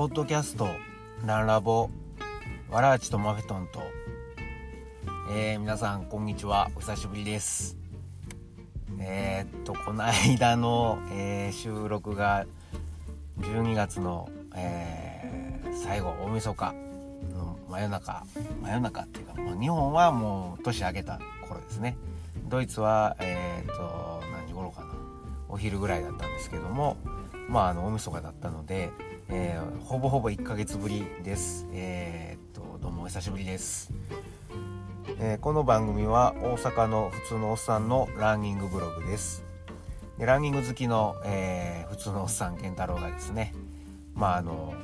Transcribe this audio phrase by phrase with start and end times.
[0.00, 0.66] ポッドキャスト
[1.26, 1.90] ランラボ
[2.70, 3.82] わらあちとマフェトンと、
[5.30, 6.70] えー、皆さんこんにちは。
[6.74, 7.76] お久しぶりです。
[8.98, 12.46] えー、っとこの間の、えー、収録が
[13.40, 16.74] 12月の、えー、最後大晦日
[17.34, 18.24] の真夜中。
[18.62, 21.98] 真夜中っていうか、まあ、日本はもう年明けた頃ですね。
[22.48, 24.94] ドイツはえー、っと何時頃かな。
[25.50, 26.96] お昼ぐらいだったんですけども
[27.50, 28.88] まああの大晦日だったので、
[29.32, 31.64] えー、ほぼほぼ1ヶ月ぶりです。
[31.72, 33.92] えー、っとどうもお久しぶりです、
[35.20, 39.44] えー、この番組は大阪の普通のおっさんのランニングブログです。
[40.18, 43.54] でランニング好きの、えー、普通のおっさん健太郎がですね
[44.16, 44.74] まああの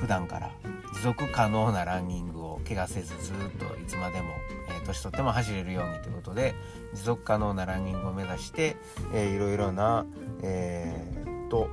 [0.00, 0.50] 普段から
[0.94, 4.30] 持続可能なランニングを怪我せずずっといつまでも、
[4.70, 6.54] えー、年取っても走れるようにということで
[6.94, 8.76] 持続可能なランニングを目指して、
[9.12, 10.06] えー、いろいろな、
[10.42, 11.68] えー、と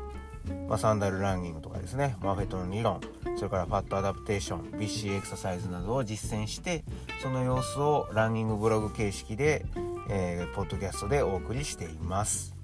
[0.67, 2.15] まあ、サンダルランニングとですね。
[2.21, 3.01] マーフェットの理論
[3.35, 6.83] それからファットアダプテーション BC エクササイズなどを実践して
[7.21, 9.65] その様子をランニングブログ形式で、
[10.09, 12.55] えー、ポッドキャストでお送りしています。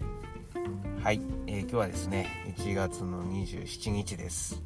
[1.04, 4.62] はい、えー、今日はですね1月の27日です。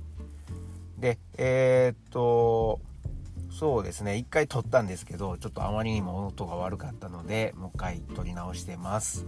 [0.98, 2.80] でえー、っと
[3.52, 4.18] そうですね。
[4.18, 9.26] 一回撮ったんですけどちょっとあまりにも音が悪かったのでもう一回撮り直してます。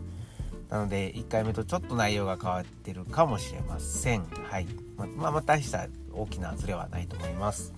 [0.70, 4.26] なので1回目とちょっと内容が変わってるかもしれません。
[4.50, 4.68] はい。
[4.98, 7.74] まあまあまたした大きなズレはないと思います。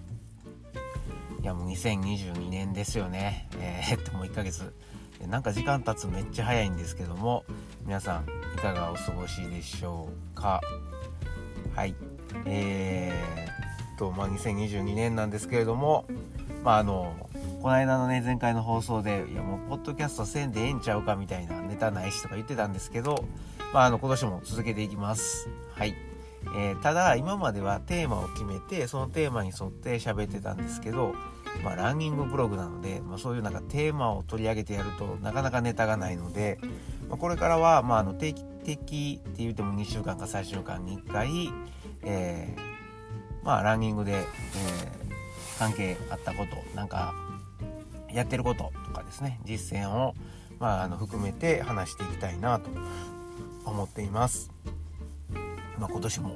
[1.42, 3.48] いやもう2022年ですよね。
[3.60, 4.74] えー、っともう1ヶ月。
[5.28, 7.46] なんか時間経つめっちゃ早いんですけども
[7.86, 10.62] 皆さんいかがお過ごしでしょうか？
[11.76, 11.96] はい。
[12.46, 16.06] えー、っとまあ2022年なんですけれども
[16.64, 17.16] まああの
[17.62, 23.24] この間のね前回の放送でいやもうポッドキャスト1000でええんちゃうかみたいなネタないしとか言ってたんですけど
[23.74, 25.48] まああの今年も続けていきます。
[25.74, 25.96] はい。
[26.54, 31.14] えー、ただ今まではテーマを決めてそのテーマに沿って喋ってたんですけど、
[31.64, 36.60] まあ、ランニングブログなので、まあ、そういうなんかテーマを取り上げてやるとなかなかネタがないので、
[37.10, 41.50] まあ、これからは、まあ、あの定期的って言っても2週間か3週間に1回、
[42.04, 47.14] えー、まあランニングで、えー、関係あったことなんか
[48.12, 50.14] やってることとかですね実践を、
[50.60, 52.70] まあ、あの含めて話していきたいなと
[53.66, 54.52] 思っています。
[55.80, 56.36] まあ、今年も、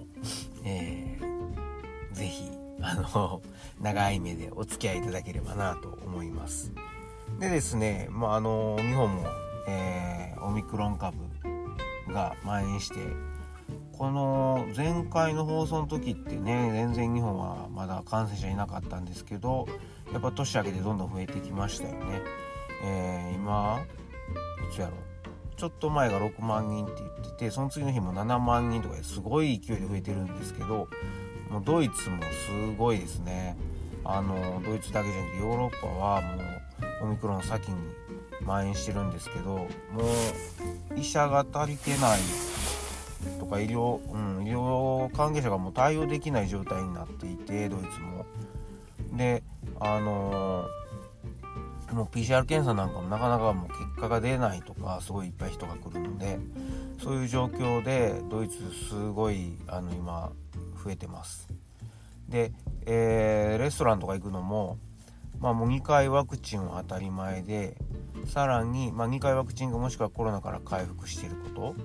[0.63, 2.51] えー、ぜひ
[2.81, 3.41] あの
[3.79, 6.71] 長い目でお付き合いいただければなと思います。
[7.39, 9.23] でですね、まあ、あの日本も、
[9.67, 11.17] えー、オミクロン株
[12.07, 12.95] が蔓延して
[13.97, 19.67] この前回の放送の時ってね全然日本はまだ感染者いなかったんですけど
[20.11, 22.21] やっぱ年明けてどんどん増えてきましたよね。
[22.83, 23.81] えー、今
[24.71, 25.08] いつやろ
[25.59, 30.87] ちょっと前が6万人って言っててその次の日も7万人とかですごい勢いで増えてるんですけど
[31.49, 33.57] もうドイツもすごいですね
[34.05, 36.43] あのドイツだけじゃなくてヨーロッパはも
[37.01, 37.75] うオミクロン先に
[38.41, 39.67] 蔓延してるんですけども
[40.95, 42.19] う医者が足りてない
[43.37, 48.25] とか医療,、うん、医療関係者がもう対応できない状態になっていてドイツも。
[49.17, 49.43] で
[49.81, 50.78] あのー、
[51.91, 56.39] もう PCR 検査なんかもなかなかもう結果が出ないとかすごいいっぱい人が来るので
[57.01, 60.31] そういう状況でドイツすごいあの今
[60.83, 61.47] 増えてます。
[62.27, 62.51] で、
[62.85, 64.77] えー、レストランとか行くのも
[65.39, 67.77] まあもう2回ワクチンは当たり前で
[68.27, 71.75] さらに、まあ、2回ワクチンがもしくはコロナから回復していること。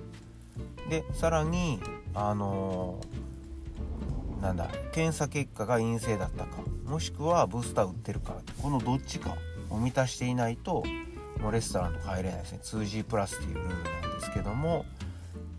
[0.89, 1.79] でさらに
[2.13, 9.35] あのー、なんだ検査結果が陰性だったかもしくはブースター打ってるかこのどっちか。
[9.69, 10.83] を満たしていないと
[11.41, 12.59] もうレストランとか入れないですね。
[12.63, 14.85] 2G プラスっていうルールなんですけども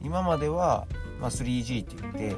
[0.03, 0.87] 今までは、
[1.21, 2.37] ま、3G って言って、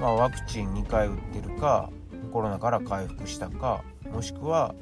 [0.00, 1.90] まあ、ワクチン2回打ってるか
[2.32, 3.82] コロナから回復したか
[4.12, 4.74] もしくは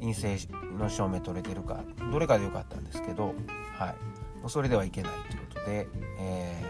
[0.00, 0.36] 陰性
[0.78, 3.34] の証明取れてるかどれかでよかったんですけど、
[3.78, 3.94] は
[4.38, 5.86] い、もうそれではいけないということで、
[6.18, 6.62] え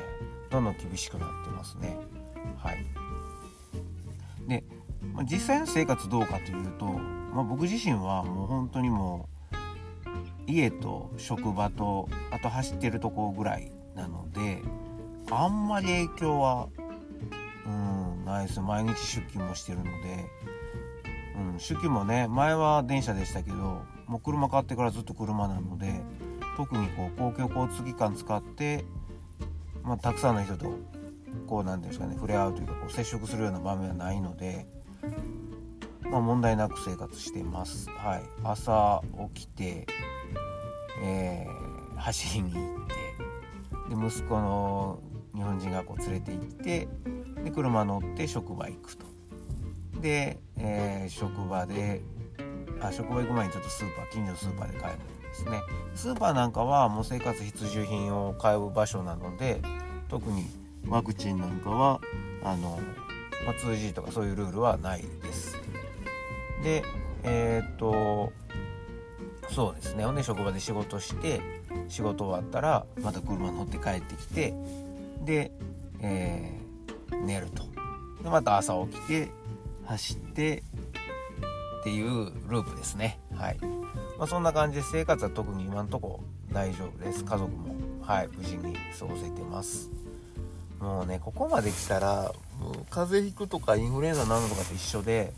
[0.49, 1.97] ー、どんどん厳しくなってますね。
[2.59, 2.85] はい、
[4.49, 4.65] で
[5.15, 7.01] まあ、実際の生活どうかというと、
[7.33, 9.29] まあ、僕自身はもう本当にも
[10.47, 14.63] う家と職場とあと走ってるとこぐらいなので
[15.31, 16.69] あんまり影響は
[17.67, 19.91] うんないです毎日出勤もしてるので、
[21.53, 26.03] うん、出勤もね前は電車でしたけどもう車買ってからずっと車なので
[26.57, 28.85] 特にこう公共交通機関使って、
[29.83, 30.67] まあ、たくさんの人と
[31.47, 34.67] こう何て言うんですかね触れ合うというかこう接触するような場面はないので。
[36.13, 37.89] まあ、問題なく生活しています。
[37.89, 39.03] はい、朝
[39.35, 39.87] 起きて、
[41.03, 45.01] えー、走りに行ってで息子の
[45.35, 46.89] 日本人学校連れて行って
[47.45, 49.07] で車乗って職場行くと。
[50.03, 52.03] で、えー、職場で
[52.83, 55.63] あ職場行く前にちょっとスーパー近所のスーパーで買えるんですね。
[55.95, 59.63] スーパーなんかはもう生活必需品を買う場所なので
[60.11, 60.45] 特に
[60.87, 62.03] ワクチンなんかは
[62.45, 62.79] あの、
[63.47, 65.52] まあ、2G とかそういうルールはないです。
[66.63, 66.85] で
[67.25, 68.33] えー、っと
[69.51, 70.05] そうですね。
[70.05, 71.41] ほんで職場で仕事して
[71.89, 74.55] 仕事終わったらまた車乗って帰ってきて
[75.25, 75.53] で、
[76.01, 77.65] えー、寝ると。
[78.23, 79.29] でまた朝起きて
[79.85, 80.63] 走って
[81.81, 83.19] っていうループですね。
[83.37, 83.59] はい、
[84.19, 86.21] まあ、そんな感じで生活は特に今んとこ
[86.53, 87.25] 大丈夫です。
[87.25, 89.91] 家族もはい無事に過ごせてます。
[90.81, 95.33] もうねここまで来たらもう風邪ひくとかインフルエンザになるとかと一緒で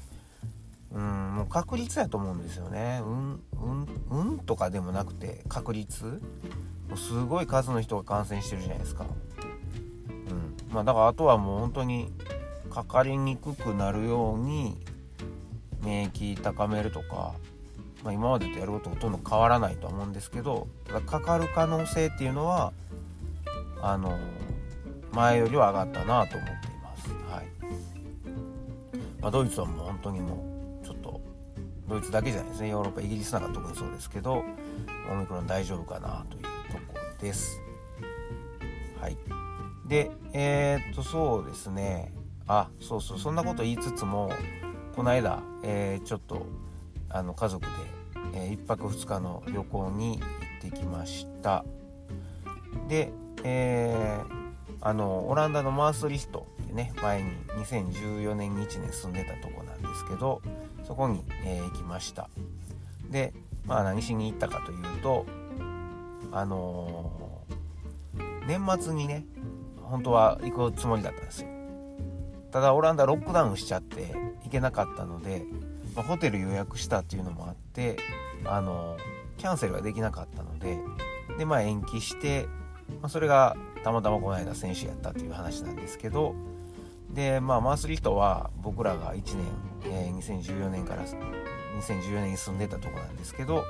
[0.94, 3.00] うんもう確率やと思うんですよね。
[3.02, 3.41] うん
[4.11, 6.05] うんうんとかでもなくて確率？
[6.05, 9.05] もうすごい数の人が感染してるじゃないですか。
[10.31, 10.73] うん。
[10.73, 12.12] まあだからあとはもう本当に
[12.70, 14.81] かかりにくくなるように
[15.82, 17.35] 免疫高めるとか、
[18.05, 20.67] まあ、今までとやることほとんど変わらないとは思うんですけど
[21.06, 22.73] かかる可能性っていうのは
[23.82, 24.17] あの
[25.12, 27.08] 前よりは上がったなと思っています。
[27.31, 27.47] はい。
[29.20, 30.53] まあ、ドイツはもう本当にもう
[31.88, 32.69] ドイツだけじゃないですね。
[32.69, 34.44] ヨーロッパイギリスなんか特にそうですけど
[35.10, 36.48] オミクロン大丈夫かなというと
[36.92, 37.60] ころです。
[39.00, 39.16] はい、
[39.86, 42.12] でえー、っとそうですね。
[42.46, 43.19] あそうそう。
[43.19, 44.31] そんなこと言いつつも
[44.94, 46.46] この間、えー、ちょっと
[47.10, 47.72] あの家族で、
[48.34, 50.25] えー、1泊2日の旅行に行
[50.69, 51.64] ってきました。
[52.88, 53.12] で、
[53.44, 54.44] えー、
[54.80, 57.30] あのオランダのマースリヒトってね前に
[57.64, 60.42] 2014年に1年住んでたとこなんですけど
[60.86, 62.28] そこに、えー、行きました。
[63.10, 63.32] で
[63.66, 65.26] まあ何しに行ったかというと
[66.32, 69.25] あのー、年末にね
[69.82, 71.48] 本当は行くつもりだったんですよ。
[72.50, 74.14] ただオランダロックダウンしちゃって
[74.44, 75.44] 行けなかったので、
[75.96, 77.96] まあ、ホテル予約したっていうのもあって
[78.44, 78.96] あの
[79.38, 80.78] キャンセルができなかったので
[81.37, 82.46] で、まあ、延期して、
[83.00, 86.34] まあ、それがたまたまこの間選手やったっていう話なんですけど
[87.14, 89.46] で、まあ、マースリフトは僕らが1年、
[89.84, 93.64] えー、2014年から2014年に住んでたとこなんですけど、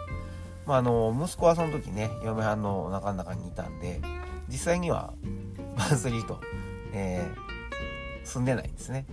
[0.67, 4.00] まあ、あの息子はその時ね嫁はんのお腹の中にいたんで
[4.49, 5.14] 実際には
[5.76, 6.41] マースリフト、
[6.93, 7.44] えー
[8.25, 9.06] 住んでないんですね。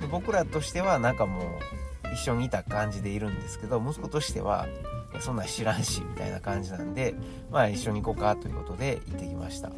[0.00, 1.44] で僕らとしてはなんかもう
[2.14, 4.66] 一緒にいた感じでいるんですけど息子としては
[5.20, 7.14] そんなん知らんしみたいな感じなんで
[7.50, 9.70] まあ一緒に行こうかということで行ってきました。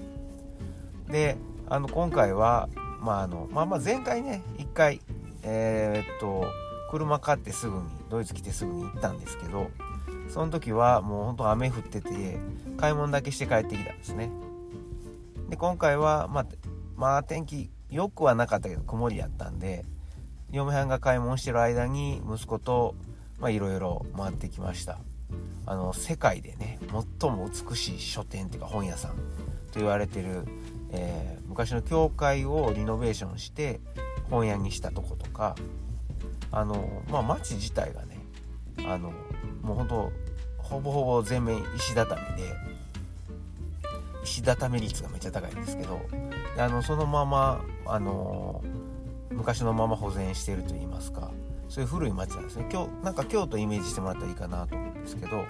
[1.09, 1.37] で
[1.69, 2.69] あの今回は
[3.05, 5.01] まああのまあまあ前回ね一回
[5.43, 6.47] えー、っと
[6.91, 9.71] 車買ってすぐにドイツ来てすぐに行ったんですけど
[10.29, 12.39] その時はもうほんと雨降ってて
[12.79, 14.31] 買い物だけして帰ってきたんですね。
[15.51, 16.47] で今回はまあ
[16.97, 19.85] まあ天気よくはなかったけど曇りやったんで
[20.51, 22.95] 嫁はんが買い物してる間に息子と
[23.43, 24.99] いろいろ回ってきました。
[25.67, 26.79] あの世界でね
[27.21, 29.17] 最も美しい書店っていうか本屋さん
[29.73, 30.47] と言われてる、
[30.95, 33.81] えー、昔の教会をリノベーションして
[34.31, 35.57] 本屋にしたとことか
[36.51, 38.19] あのまあ街自体がね
[38.87, 39.13] あの
[39.63, 40.13] もうほんと
[40.59, 42.55] ほぼほぼ全面石畳で
[44.23, 46.01] 石畳率がめっちゃ高いんですけど
[46.59, 48.63] あのそのままあの
[49.31, 51.31] 昔のまま保全してると言いますか
[51.69, 52.69] そういう古い町なんですね。
[52.73, 55.45] 今日なんか京都イメージしてもらったらいいかなと思うんですけど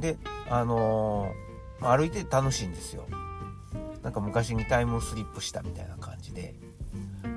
[0.00, 0.16] で
[0.48, 1.32] あの
[1.80, 3.04] 歩いて楽しいんですよ。
[4.08, 6.54] なんか昔にタイムスリップしたみたいな感じで。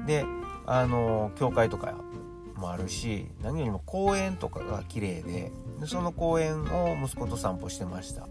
[0.08, 0.26] で
[0.66, 1.94] あの教会とか
[2.56, 5.52] もあるし何よりも公園とかが綺麗で
[5.82, 8.26] でその公園を息子と散歩してました。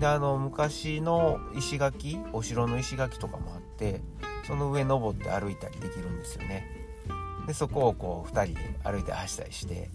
[0.00, 4.00] であの昔の石垣お城の石垣とかもあって
[4.46, 6.66] その上登って歩いたりできるんですよね。
[7.46, 9.90] でそこをこう2人で歩いて走ったりして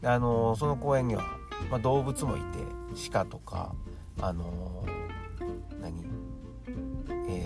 [0.00, 1.24] であのその公園には、
[1.72, 2.44] まあ、動物もいて
[3.10, 3.74] 鹿とか
[4.20, 4.86] あの
[5.80, 6.23] 何？
[7.28, 7.44] え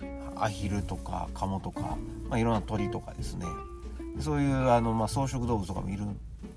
[0.00, 1.96] ー、アヒルとかカモとか、
[2.28, 3.46] まあ、いろんな鳥とかですね。
[4.18, 6.04] そういうあの、まあ、草食動物とかもいる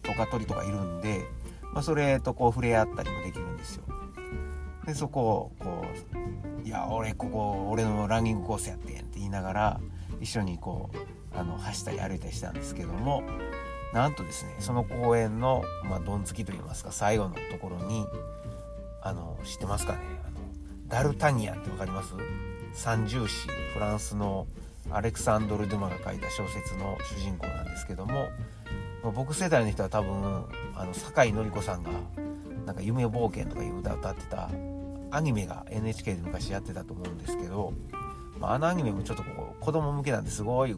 [0.02, 1.26] とか鳥とかいるんで、
[1.74, 3.84] まあ、それとこう触れ合ったりもできるんですよ。
[4.86, 5.86] でそこをこ
[6.64, 9.80] う「いや俺ここ俺のランニングコースやってん」って言いながら
[10.20, 13.24] 一緒にこうあの走ったり歩いたりしたんですけども
[13.94, 18.06] なんとですねその公園の、まあ、どんつきといいますか最後のところに
[19.02, 20.00] あの知ってますかね？
[20.94, 22.14] ダルタニアって分かります？
[22.76, 24.46] 三重詩フランスの
[24.92, 28.30] アレクサンドル・ドゥマが書いた小説の主人公なんですけども
[29.16, 30.46] 僕世代の人は多分
[30.76, 31.90] あの酒井紀子さんが
[32.68, 34.52] なんか夢冒険とかいう歌歌ってた
[35.10, 37.74] アニメが NHK で昔やってたと思うんですけど、
[38.40, 40.78] まあ、あのアニメもちょっとこう子供向けなんですごい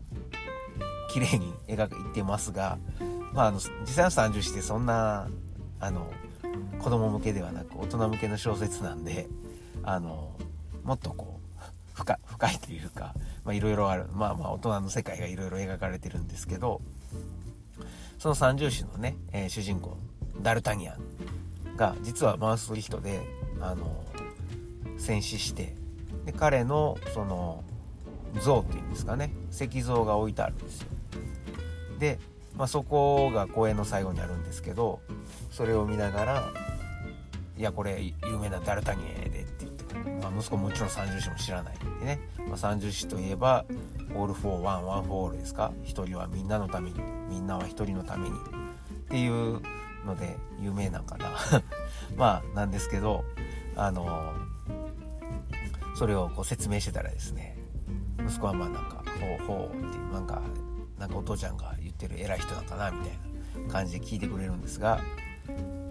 [1.12, 2.78] 綺麗に描いてますが、
[3.34, 5.28] まあ、あの実際の三重詩ってそんな
[5.82, 6.10] あの
[6.80, 9.28] 子供向けではなく大人向けの小説なんで
[9.86, 10.36] あの
[10.84, 11.62] もっとこう
[11.94, 13.14] 深深いというか
[13.48, 14.08] いろいろある。
[14.12, 16.82] まあまあ大人の世界がいろいろ描かれてるんですけど
[18.18, 19.98] その三重詩のね、えー、主人公
[20.42, 23.22] ダルタニアンが実はマウスリヒトで
[23.62, 24.04] あの
[24.98, 25.76] 戦死して
[26.26, 27.64] で彼のその
[28.42, 30.88] 像っていうんですかね石像が置いてあるんですよ。
[32.00, 32.20] で、
[32.58, 35.00] まあ、そこが公園の最後にあるんですけど
[35.52, 36.44] それを見ながら
[37.58, 39.45] 「いやこれ有名なダルタニアンで」、
[40.22, 43.66] まあ、息子もちろん三銃士も知らないんでね、まあ、三銃士といえば
[44.16, 45.72] 「All for one, one for all」ですか？
[45.84, 48.36] 一人はみんなのためにみんなは一人のために。
[48.36, 49.62] っていう
[50.06, 51.32] ので有名なんかな
[52.18, 53.24] まあなんですけど
[53.76, 54.34] あの
[55.96, 57.58] それをこう説明してたらですね
[58.26, 59.04] 息子はまあなんか
[59.40, 60.42] 「ほうほう」っていうなんか
[61.00, 63.10] なんかお父ちゃんが言ってる偉い人なんかなみたい
[63.68, 65.00] な感じで聞いてくれるんですが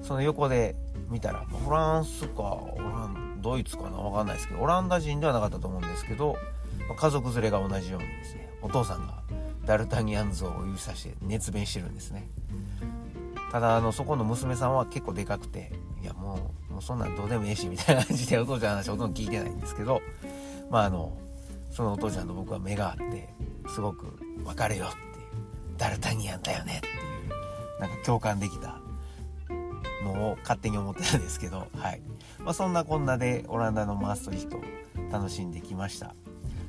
[0.02, 0.74] その横で
[1.08, 3.90] 見たらフランスかオランドイツかな？
[3.90, 6.36] 分かんないですけどオランダ人ではなかったと思うんですけど
[6.96, 9.22] 家族連れが同じようにですねお父さんが
[9.66, 12.26] ダルタニアン像を指さして熱弁してるんですね。
[13.52, 15.70] ただあのそこの娘さんは結構でかくて
[16.02, 20.02] いやもうもうそんなんどうでもええしみたいな感じでお父ちゃんの話ほとんど聞いてないんですけど
[20.70, 21.16] まああの
[21.70, 23.28] そのお父ちゃんと僕は目があって
[23.68, 24.06] すごく
[24.44, 25.02] 別れよっていう
[25.78, 26.90] ダルタニアンだよねってい
[27.78, 28.80] うなんか共感できた
[30.02, 32.00] のを勝手に思ってたんですけどはい。
[32.44, 34.60] まあそんなこんなでオランダのマーストリート
[35.10, 36.14] 楽しんできました。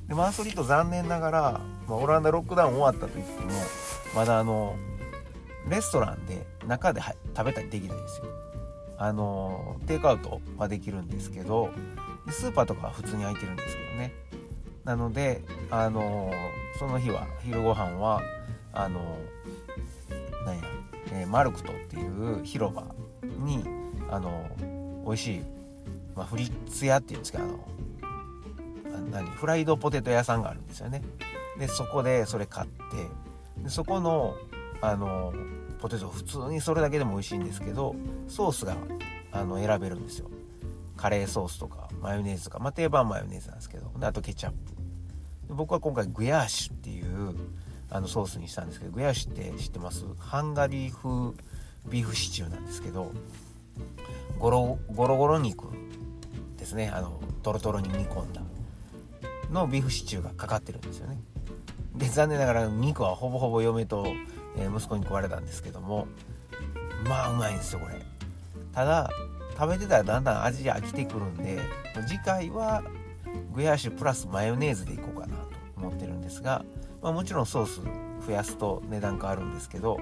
[0.07, 3.51] でマーストリート残念ながら、まあ、オランダロックダウン終わったといっても
[4.15, 4.75] まだあの
[5.67, 7.01] レストランで中で
[7.35, 8.25] 食べたりできないんですよ。
[8.97, 11.69] あのテイクアウトはできるんですけど
[12.29, 14.13] スーパーとかは普通に空いてるんですけどね。
[14.85, 15.41] なので
[15.71, 16.31] あの
[16.79, 18.21] その日は昼ご飯は
[18.71, 19.17] あの
[20.45, 20.63] 何や、
[21.13, 22.83] えー、マルクトっていう広場
[23.39, 23.65] に
[24.11, 24.47] あの
[25.05, 25.41] 美味しい、
[26.15, 27.59] まあ、フリッツ屋っていうんですかあの
[29.11, 31.01] 何フライドポテト屋さんがあるんですよね。
[31.59, 34.35] でそこでそれ買ってでそこの
[34.81, 35.33] あの
[35.79, 37.95] ポテト普通にそれだけでも美味しいんですけど
[38.27, 38.75] ソースが
[39.31, 40.29] あの選べるんですよ。
[40.97, 45.53] カレーソースとかマヨネーズとか、まあ、定番マヨネーズなんですけどであとケチャップ。
[45.53, 47.35] 僕は今回グヤーシュっていう
[47.89, 50.05] あのソースにしたんですけどグヤーシュって知ってます？
[50.17, 51.37] ハンガリー風
[51.89, 53.11] ビーフシチューなんですけど
[54.39, 55.67] ゴロゴロゴロ肉
[56.65, 56.89] ですね。
[56.89, 58.41] あのトロトロに煮込んだ
[59.51, 61.19] のビーフシチューがかかってるんですよね。
[61.95, 64.05] で残念ながら肉はほぼほぼ嫁と、
[64.57, 66.07] え息子に食われたんですけども
[67.07, 68.01] まあうまいんですよこれ。
[68.73, 69.09] ただ
[69.57, 71.59] 食べてたらだんだん味飽きてくるんで
[72.07, 72.83] 次回は
[73.53, 76.65] グヤーシュプラスマヨネーズでいこうかなと思ってるんですが、
[77.01, 77.81] まあ、もちろんソース
[78.25, 79.97] 増やすと値段変わるんですけど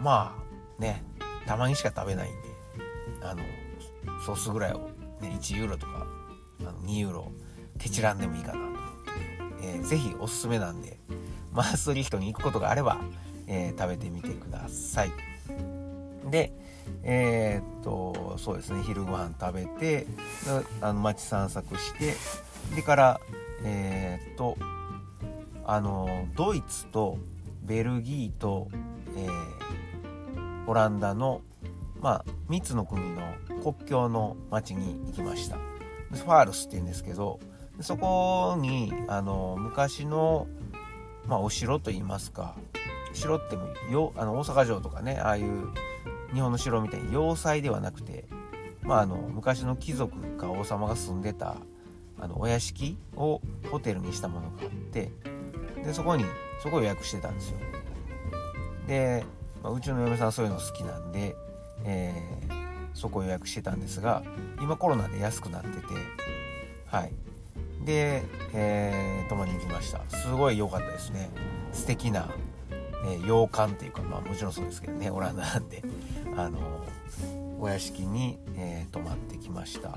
[0.00, 0.36] ま
[0.78, 1.02] あね
[1.46, 2.38] たまにしか食べないんで
[3.22, 3.42] あの
[4.26, 4.90] ソースぐらいを、
[5.20, 6.06] ね、1ユーロとか
[6.60, 7.32] あの2ユーロ
[7.78, 10.98] ケチらんでもいいかなと思って、えー、ぜひおすすめなんで
[11.52, 12.98] マースリフトに行くことがあれば、
[13.46, 15.12] えー、食べてみてください。
[16.30, 16.52] で
[17.02, 20.06] えー、っとそうですね昼ご飯食べて
[20.80, 22.14] あの街散策して
[22.74, 23.20] でから
[23.64, 24.56] えー、っと
[25.64, 27.18] あのドイツと
[27.62, 28.68] ベルギーと、
[29.16, 31.42] えー、オランダの、
[32.00, 35.56] まあ、3つの国の国境の町に行きました。
[36.16, 37.38] ファールスっていうんですけど
[37.80, 40.46] そこにあの昔の、
[41.26, 42.54] まあ、お城といいますか
[43.12, 45.68] 城ってもよあの大阪城とかねああいう
[46.32, 48.24] 日本の城みたいに要塞ではなくて、
[48.82, 51.56] まあ、あの昔の貴族か王様が住んでた
[52.20, 53.40] あのお屋敷を
[53.70, 55.10] ホテルにしたものがあって
[55.84, 56.24] でそこに
[56.62, 57.58] そこを予約してたんですよ。
[58.88, 59.24] で、
[59.62, 61.36] まあ、うちの嫁さんそういうの好きなんで、
[61.84, 64.22] えー、そこを予約してたんですが
[64.60, 65.84] 今コロナで安くなってて
[66.86, 67.12] はい。
[67.84, 68.22] で、
[68.54, 70.00] えー、泊まりに行きました。
[70.16, 71.30] すごい良かったですね。
[71.72, 72.28] 素敵な、
[73.06, 75.82] え、洋館っていうかまあもちろんそうですけどねオランダなんで
[76.36, 76.58] あの
[77.60, 79.96] お屋敷に、えー、泊まってきました。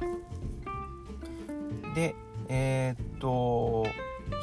[1.95, 2.15] で
[2.49, 3.85] えー、っと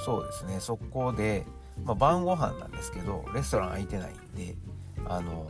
[0.04, 0.61] そうですね。
[0.61, 1.45] そこで、
[1.85, 4.57] まあ、晩ご飯なんですけどレストラン空いてないんで
[5.07, 5.49] あの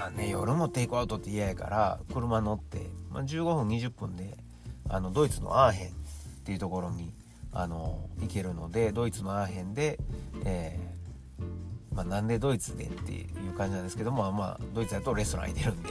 [0.00, 4.36] ままあね夜もテイクアウトって嫌やから車乗って、まあ、15分20分で
[4.88, 5.92] あのドイツのアーヘンっ
[6.44, 7.12] ていうところに
[7.52, 9.98] あの行けるのでドイツのアーヘンで、
[10.44, 15.90] えー、まあ、なんでドイツでっていう感じなんですけども、まあ、ドイツだとレストラン空いてるんで。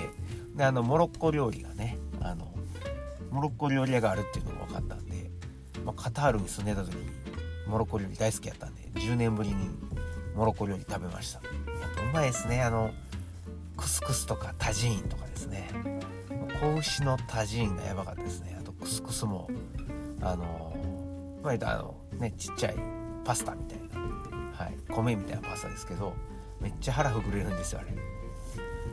[0.56, 2.54] であのモロッコ料理がねあの
[3.32, 5.30] モロッコ料理屋があるっていうのが分かったんで、
[5.86, 6.98] まあ、カタールに住んでた時
[7.66, 9.56] モロッコ料理大好きやったんで10年ぶりに
[10.36, 11.40] モロッコ料理食べました。
[11.40, 12.92] やっぱうまいですねあの
[13.80, 15.70] クスクスとかタジーンとかですね。
[16.60, 18.58] 子牛のタジーンがやばかったですね。
[18.60, 19.50] あとクスクスも
[20.22, 20.76] あの
[21.42, 22.76] 割とあのねちっちゃい
[23.24, 24.00] パスタみたいな、
[24.54, 26.14] はい、米みたいなパスタですけど
[26.60, 27.96] めっちゃ腹膨れるんですよあれ。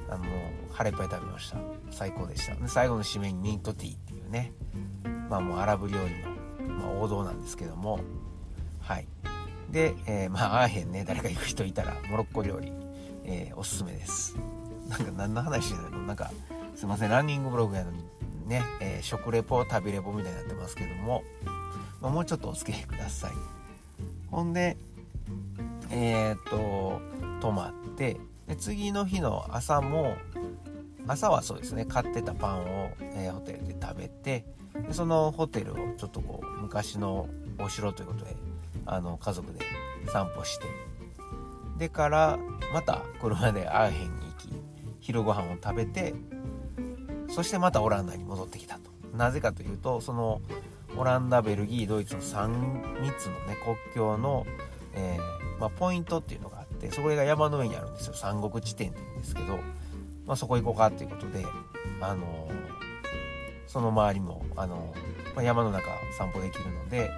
[0.09, 1.59] あのもう腹いっぱい食べました。
[1.90, 2.55] 最高でした。
[2.55, 4.52] で最後の締めにミントティーっていうね。
[5.28, 6.23] まあもうアラブ料理
[6.64, 7.99] の、まあ、王道なんですけども。
[8.81, 9.09] はい。
[9.71, 12.73] で、えー、まああーへんね誰か行く人いたらモロッコ料理、
[13.25, 14.37] えー、おすすめです。
[14.88, 16.31] なんか何の話してるのなんか
[16.75, 17.99] すいませんランニングブログやのに
[18.47, 21.25] ね、えー、食レポ食べレポみたいになってますけども、
[22.00, 23.33] まあ、もうちょっとお付き合いください。
[24.31, 24.76] ほんで
[25.90, 27.00] えー、っと
[27.40, 30.16] 泊まってで次の日の朝も
[31.07, 37.28] 朝はそうですね買ってたパンを、えー、ホテルで食べてでそのホテルをちょっとこう昔の
[37.59, 38.37] お城ということで
[38.85, 39.61] あの家族で
[40.09, 40.66] 散歩して
[41.78, 42.38] でから
[42.73, 44.25] また車でアーヘンに
[45.07, 46.15] 昼ご飯を食べて
[47.29, 48.91] そしてまたオランダに戻ってきたと。
[49.17, 50.41] なぜかというとその
[50.97, 54.45] オランダベルギードイツの 3, 3つのね国境の、
[54.95, 58.15] えー、まあ、ポイントっていうのがあってそれが山の上にあるんですよ。
[58.15, 59.59] 三国地点って言うんですけど、
[60.27, 61.45] まあ、そこ行こうかっていうことで
[62.01, 62.51] あのー、
[63.69, 65.87] その周りもあのー、まあ、山の中
[66.19, 67.11] 散歩できるので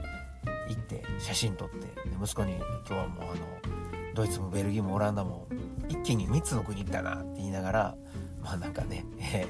[0.68, 1.87] 行って写真撮って
[2.23, 2.54] 息子に
[2.87, 3.68] 「今日はもうあの
[4.14, 5.47] ドイツもベルギーもオランダも
[5.88, 7.95] 一気に3つの国行ったな」って言いながら
[8.42, 9.04] まあなんかね、
[9.35, 9.47] え、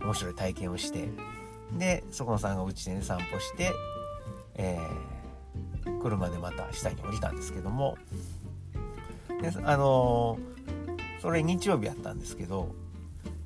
[0.00, 1.08] 面白い体験をして
[1.76, 3.72] でそこのさんがうちで、ね、散歩して、
[4.54, 7.96] えー、車でまた下に降りたんですけども
[9.40, 12.74] であのー、それ日曜日やったんですけど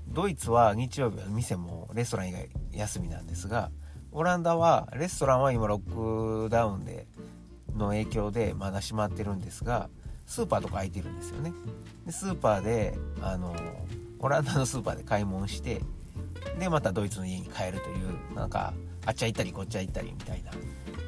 [0.09, 3.71] ドイツは日曜日は店もレストラン以外休みなんですが
[4.13, 7.07] オランダはレストランは今ロックダウンで
[7.75, 9.89] の影響でまだ閉まってるんですが
[10.27, 11.53] スーパーとか空いてるんですよね。
[12.07, 13.55] でスーパーであの
[14.19, 15.81] オランダのスーパーで買い物して
[16.59, 18.73] でまたドイツの家に帰るというなんか
[19.05, 20.53] あっちゃ行ったりこっちゃ行ったりみたいな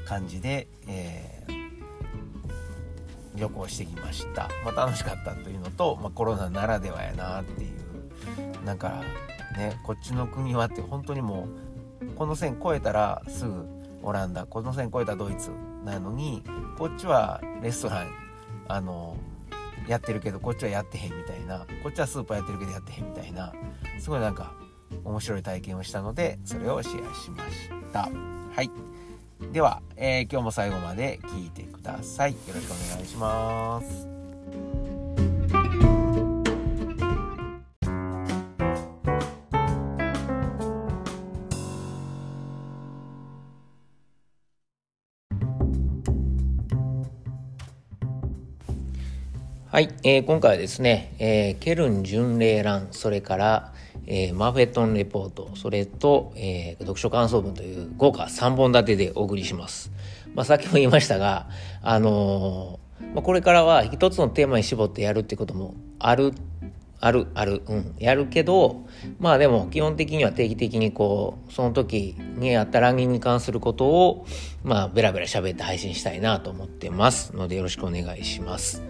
[0.04, 9.02] 感じで、えー、旅行してきました、まあ、楽しかったというのと、まあ、コロナならではやなっていうなんか
[9.56, 11.46] ねこっちの国はって本当にも
[12.00, 13.64] うこの線越えたらすぐ
[14.02, 15.50] オランダこの線越えたらドイツ
[15.84, 16.42] なのに
[16.76, 18.23] こっちはレストラン
[18.68, 19.16] あの
[19.88, 23.52] やってるけどこっちはやってへんみたいなこっちはスーパーやってるけどやってへんみたいな
[23.98, 24.54] すごいなんか
[25.04, 28.08] 面白い体験をしたのでそれをシェアしました。
[28.54, 28.70] はい。
[29.52, 32.32] では、えー、今日も最後まで聞いてください。
[32.32, 34.93] よろしくお願いします。
[49.74, 53.72] はい、えー、今回はですね、えー、ケルン巡礼欄、それから、
[54.06, 59.90] えー、マフェトンレポート、それと、えー、読書感想文という豪華3本立てでお送りします。
[60.32, 61.48] まあ、さっきも言いましたが、
[61.82, 66.34] あのー、まあ、これからは一つのテーマに絞ってやるってこともある、
[67.00, 68.86] ある、ある、うん、やるけど、
[69.18, 74.24] まあでも基本的には定期的にこう、その時にあったランキングに関することを、
[74.62, 78.80] まあベラベラ喋って配信したいなと思ってますのでよろしくお願いします。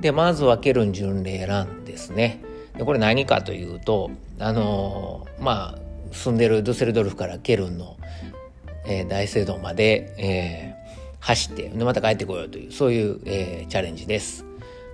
[0.00, 2.42] で、まずはケルン巡礼欄ですね。
[2.76, 5.78] でこれ何かというとあのー、まあ
[6.12, 7.96] 住んでるドゥセルドルフからケルンの、
[8.86, 14.44] えー、大聖堂まで、えー、走ってでまた帰ってこようというそういう、えー、チャレンジです。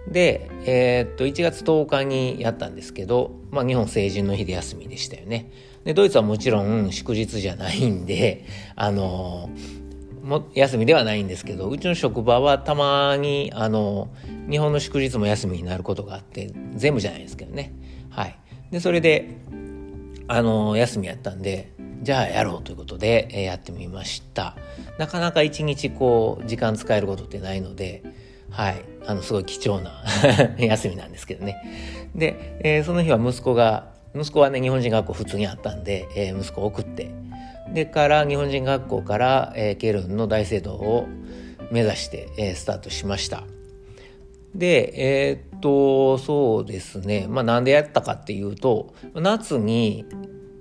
[0.08, 5.50] で、えー、っと1月10日にやったんですけど、まあ、日本成人の日で休みでしたよね。
[5.84, 8.44] でドイツはもちろん祝日じゃないんで、
[8.76, 9.50] あの
[10.22, 14.08] も休みではないんですけどうちの職場はたまにあの
[14.48, 17.72] 日本の祝日も休みになることがあって全部じゃないですけどね。
[18.10, 18.38] はい。
[18.70, 19.36] でそれで
[20.28, 24.56] あの休みやったんでじゃあやろうということで、えー、やってみました。
[24.98, 28.02] なかなか一日こう時間使えることってないので
[28.50, 28.84] はい。
[29.04, 30.04] あのすごい貴重な
[30.58, 31.56] 休みなんですけどね。
[32.14, 37.10] で、えー、その日は息子が息子はね日本人学校普通にあったんで、えー、息子を送って
[37.72, 41.08] でから日本人学校から、えー、ケルンの大聖堂を
[41.70, 43.44] 目指して、えー、スタートしました。
[44.54, 44.92] で、
[45.30, 47.26] えー、っと、そうですね。
[47.28, 50.04] まあなんでやったかっていうと、夏に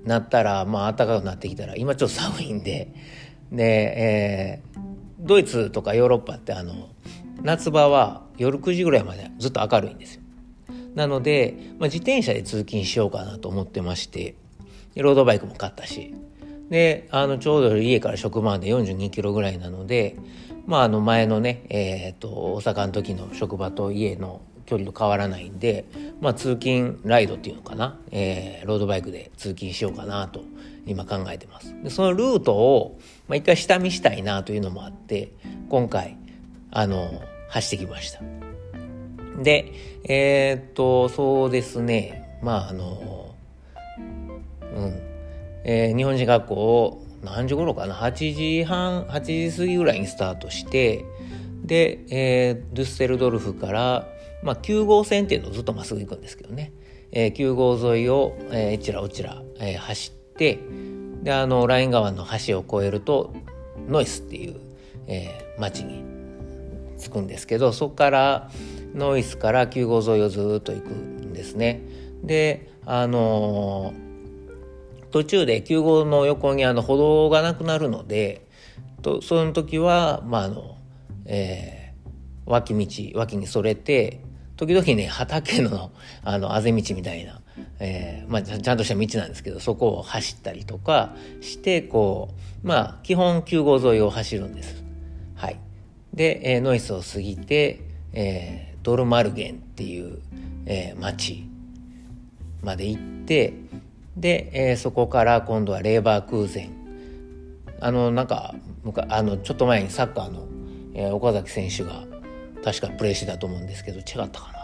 [0.05, 2.93] なったら、まあ暖かくなってきたら、今ちょっと寒いんで、
[3.51, 4.79] で、えー、
[5.19, 6.89] ドイツとかヨーロッパってあの、
[7.41, 10.21] 夏場は夜9時ぐらいまでずっと明るいんですよ。
[10.95, 14.35] なので、まあ、自転車で通勤しようかなと思ってまして、
[14.95, 16.13] ロードバイクも買ったし、
[16.71, 20.15] であのちょうど家から職場まで42キロぐらいなので
[20.65, 25.83] まああの前のねえっ、と大阪の時の職場と家の距離と変わらないんで、
[26.21, 30.45] まあ、通勤ライドっていうのかな、えー、ロードバイクで通勤しようかなと
[30.85, 31.75] 今考えてます。
[31.83, 35.33] でそのルートを、まあ、一回下見したいなというのもあって
[35.67, 36.17] 今回
[36.71, 38.21] あの走ってきました。
[39.43, 39.73] で
[40.05, 42.39] えー、っとそうですね。
[42.41, 43.35] まああの
[44.73, 45.10] うん。
[45.63, 51.05] えー、日本人学校を何時頃かな？8時半8時過ぎぐらいにスタートして
[51.63, 54.07] で、えー、ドゥッセルドルフから
[54.43, 56.73] まあ、9号線っていうのをずっとまっすぐ行くんですけどね、
[57.11, 60.59] えー、9号沿いを、えー、ちらおちら、えー、走って
[61.23, 63.33] であのライン川の橋を越えると
[63.87, 64.59] ノイスっていう、
[65.07, 66.03] えー、町に
[66.99, 68.51] 着くんですけどそこから
[68.95, 71.81] ノイスから9号沿いをずっと行くんですね。
[72.23, 74.10] であのー、
[75.11, 78.47] 途中で9号の横にあの歩道がなくなるので
[79.01, 80.77] とその時はまああの、
[81.25, 84.21] えー、脇道脇にそれて
[84.61, 85.91] 時々ね、畑の、
[86.23, 87.41] あの、あぜ道みたいな、
[87.79, 92.29] えー、まあ、ちゃんとした道なんですけど、そこを走ったりとかして、こ
[92.63, 94.83] う、まあ、基本9号沿いを走るんです。
[95.33, 95.59] はい。
[96.13, 97.81] で、えー、ノイスを過ぎて、
[98.13, 100.19] えー、ドルマルゲンっていう、
[100.67, 101.43] えー、町
[102.61, 103.55] まで行って、
[104.17, 106.71] で、えー、そこから今度はレーバークーゼン。
[107.79, 108.53] あの、なんか、
[109.09, 110.47] あの、ちょっと前にサッカーの、
[110.93, 112.05] えー、岡崎選手が、
[112.63, 114.59] 確かプレイしてたと思うんですけど違ったかな。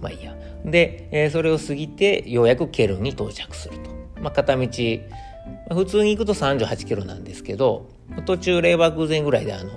[0.00, 0.36] まあいいや。
[0.64, 3.90] で、えー、それを過ぎてようやくケルンに到着すると、
[4.20, 4.68] まあ、片道
[5.70, 7.88] 普通に行くと38キロなんですけど
[8.26, 9.70] 途中レーバー偶然ぐらいであの、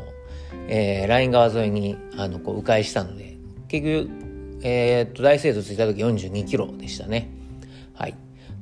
[0.68, 3.38] えー、ライン川沿いにあのこう迂回したので
[3.68, 4.10] 結局、
[4.62, 7.30] えー、っと大聖堂着いた時42キロでしたね。
[7.94, 8.15] はい。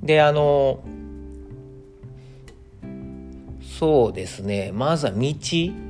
[0.04, 0.84] であの
[3.62, 5.34] そうですねまずは道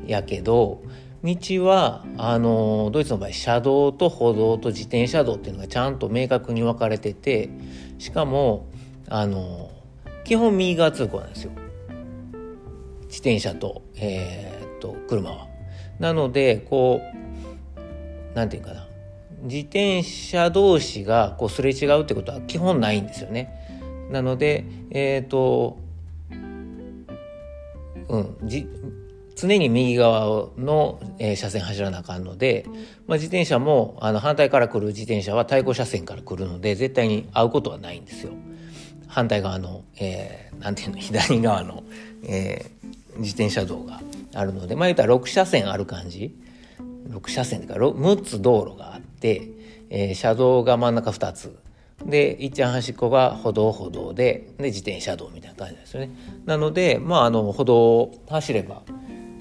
[0.05, 0.81] やけど
[1.23, 7.49] 道はあのドイツの場合車道と歩道と自転車道っていうのがちゃんと明確に分かれてて
[7.97, 8.67] しかも
[9.09, 9.71] あの
[10.23, 11.51] 基本右側通行なんですよ
[13.03, 15.47] 自転車と,、えー、っと車は。
[15.99, 18.87] なのでこうなんていうかな
[19.43, 23.62] 自転車同士がこうすれ違うってことは基本ないんですよね。
[24.13, 25.77] なのでえっ、と
[28.07, 28.67] うんじ
[29.35, 32.65] 常に右側の、えー、車線走らなあかんので、
[33.07, 38.33] まあ、自転車もあの反対から来る自転車は対向車線から来るので絶対に会うことはないんですよ。
[39.07, 41.83] 反対側の、えー、なんていうの左側の、
[42.23, 44.01] えー、自転車道が
[44.33, 46.35] あるのでまあ言ったら6車線ある感じ
[47.09, 49.49] 6車線というか6つ道路があって、
[49.89, 51.62] えー、車道が真ん中2つ
[52.05, 56.09] でいっちゃん端っこが歩道歩道でで自転車道みたいな感じですよね。
[56.45, 58.81] なのでまああの歩道を走れば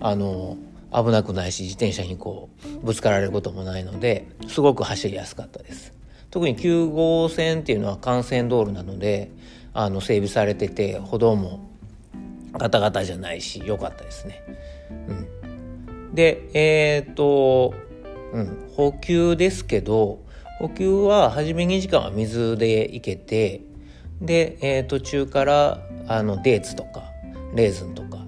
[0.01, 0.57] あの
[0.93, 2.51] 危なくないし自転車にこ
[2.83, 5.93] うぶつかられることもないのですごく走りやすかったです。
[6.31, 9.31] 特に9号線っていうのは幹線道路なので
[9.75, 11.61] あの整備されてて歩道も
[12.53, 14.43] ガタガタじゃないし良かったですね、
[14.91, 15.13] う
[16.11, 17.75] ん、でえー、っと、
[18.33, 20.21] うん、補給ですけど
[20.63, 23.63] 補給は初め2時間は水で行けて
[24.21, 27.03] で、えー、途中からあのデーツとか
[27.53, 28.25] レーズンとか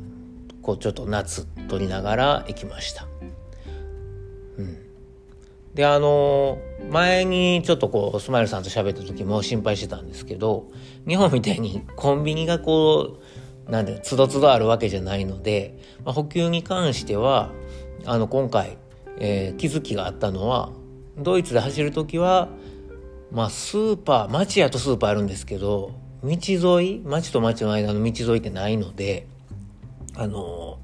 [0.60, 3.06] こうちょっと夏取りながら行きました。
[4.58, 4.78] うん、
[5.74, 6.58] であの
[6.90, 10.72] 前にちょっとこうスマイルさんと喋った時も心配してたんですけど
[11.06, 13.20] 日本みたいにコンビニがこ
[13.68, 17.52] うなんでつどつどあるわけじゃないので、まあ、補給に関しては
[18.04, 18.76] あの今回、
[19.20, 20.72] えー、気づきがあったのは
[21.18, 22.48] ドイツで走る時は
[23.30, 26.30] まあスーパー町やとスーパーあるんですけど道
[26.80, 29.26] 沿い町と町の間の道沿いってないので
[30.16, 30.78] あの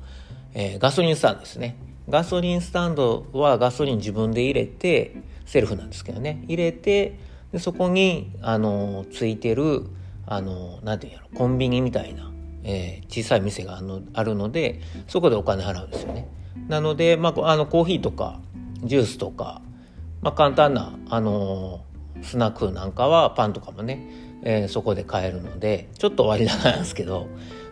[0.55, 1.77] えー、ガソリンスタンドですね。
[2.09, 5.14] ガソリンスタンドはガソリン自分で入れて、
[5.47, 7.19] セルフなんですけどね、入れて、
[7.53, 9.87] でそこに、あの、ついてる、
[10.27, 12.33] あの、なんていうの、コンビニみたいな、
[12.64, 16.29] えー、小さい店があのあるので、そこでお金払うんですよね。
[16.69, 18.40] なので、まあ、あの、コーヒーとか、
[18.83, 19.62] ジュースとか、
[20.23, 21.85] まあ、簡単な、あの
[22.23, 24.07] スナックなんかはパンとかもね、
[24.43, 27.29] えー、そこで買えるので、ちょっと割高なんですけど、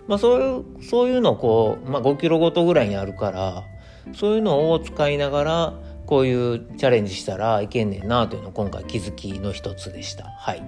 [0.08, 3.64] まあ、そういうそういうのをこう、まあ、5キロごとぐらいにあるから
[4.14, 5.74] そういうのを使いながら
[6.06, 10.24] こういうチャレンジしたらいけんねんなというの今回気づきの一つでした。
[10.24, 10.62] はい、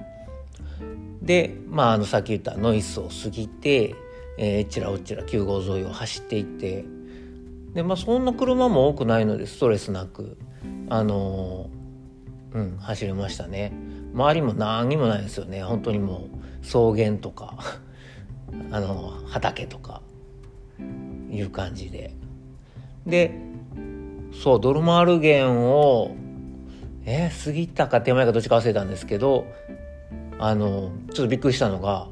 [1.23, 3.95] で、まあ、あのさっき言ったノイスを過ぎて、
[4.37, 6.85] えー、ちらおちら9号沿いを走っていって
[7.73, 10.37] で、まあ、そんな車も多くないのでストレスなく、
[10.91, 11.71] あの、
[12.53, 13.73] うん、走れましたね。
[14.13, 16.29] 周りも何にもないですよね本当にも
[16.63, 17.57] う草原とか
[18.73, 20.03] あの畑とか
[21.31, 22.13] いう感じで。
[23.07, 23.33] で、
[24.33, 26.11] そう、ドルマールゲンを、
[27.05, 29.47] えー、過ぎたか手前かどっちか忘れたんですけど、
[30.39, 32.09] あの、ちょっとびっくりしたのが、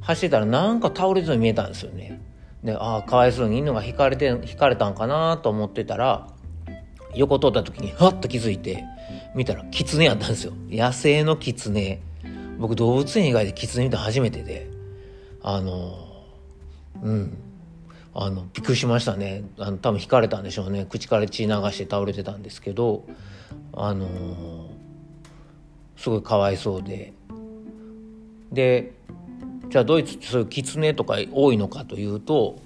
[0.00, 2.20] 走ってたらなんか倒れてるのに見えたんですよね。
[2.64, 6.28] で、ああ、かわいそうに犬が引かれて、引かれたんかなと思ってたら、
[7.18, 8.84] 横通った時にはっと気づいて、
[9.34, 10.52] 見たらキツネやったんですよ。
[10.70, 12.00] 野生のキツネ。
[12.58, 14.70] 僕動物園以外でキツネ見た初めてで、
[15.42, 15.98] あの、
[17.02, 17.36] うん。
[18.14, 19.42] あの、びっくりしましたね。
[19.58, 20.86] あの、多分引かれたんでしょうね。
[20.88, 23.04] 口から血流して倒れてたんですけど、
[23.72, 24.68] あの
[25.96, 27.12] すごいかわいそうで。
[28.52, 28.92] で、
[29.68, 32.60] じゃあドイツってそういうキツネとか多いのかというと、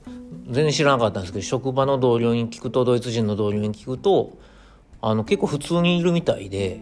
[0.46, 4.38] 全然知らなかったんですけど、職場の同僚に聞くと、ドイツ人の同僚に聞くと、
[5.00, 6.80] あの、結構普通にいるみたいで、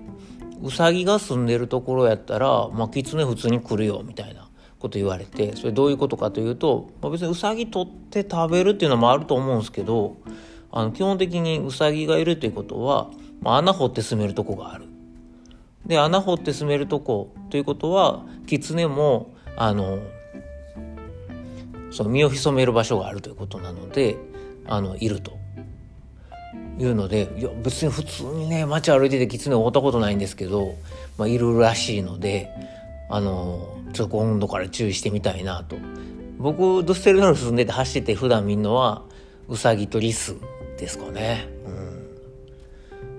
[0.62, 10.16] ウサギが住んでるところやったら、まあ、キツネ普通に来るよ、みたいなこと言われて、それどういうことかというと、まあ、別にウサギ取って食べるっていうのもあると思うんですけど、
[10.72, 14.84] あの、基本的にウサギがいるということは、まあ、穴掘って住めるとこがある。
[15.86, 19.98] で、穴掘って住めるとこということは、キツネも、あの、
[21.90, 24.16] その身を潜める場所があるということなので、
[24.66, 25.38] あの、いると。
[26.78, 30.74] いうので、いや、別に普通にね、街歩いてて狐を追ったことないんですけど、
[31.18, 32.48] まあ、いるらしいので、
[33.10, 35.76] あの、ちょっと今度から注意してみたいなと。
[36.38, 39.02] 僕、ドゥッセルドルフ住んでて走ってて普段見るのは、
[39.48, 40.36] ウサギとリス
[40.78, 41.48] ですかね。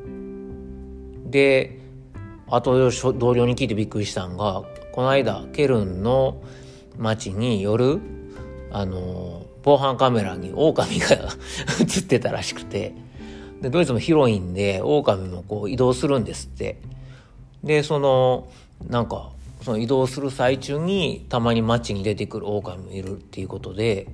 [0.05, 1.77] うん、で、
[2.47, 6.41] あと同僚に聞いてびっくりしたんが、この間、ケルンの
[6.97, 7.99] 街に夜、
[8.71, 11.07] あの、防犯カメラに狼が
[11.79, 12.93] 映ってたらしくて、
[13.61, 16.77] で、ドイツも広いんで、狼もこう移動するんですって。
[17.63, 18.47] で、その、
[18.89, 19.29] なんか、
[19.61, 24.07] その移動する最中にたまに街に出てくる狼もいるっていうことで、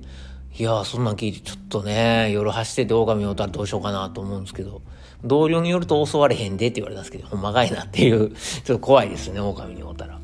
[0.58, 4.82] いや、そんなん聞いてちょっとね、夜走ってて狼をったらどうしようかなと思うんですけど、
[5.24, 8.30] 同僚によると襲われへんでって言われたんですけど、ほんまがいなっていう、
[8.64, 10.16] ちょっと怖いですね、狼におったら。
[10.16, 10.20] っ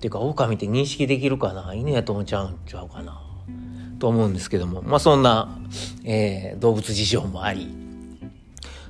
[0.00, 3.23] ていうか、狼って認識できるかな犬やと思っちゃうんちゃうかな
[4.04, 5.48] と思うんですけども、まあそんな、
[6.04, 7.74] えー、動物事情もあり、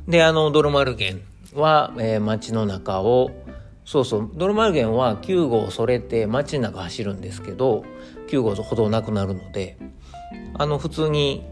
[0.08, 1.20] で、あの、ドロマルゲン
[1.54, 3.30] は、えー、街の中を、
[3.84, 7.84] そうそう、ドロマルゲンは9号それて街の中走るんですけど、
[8.26, 9.76] 9号ほどなくなるので、
[10.54, 11.44] あの、普通に、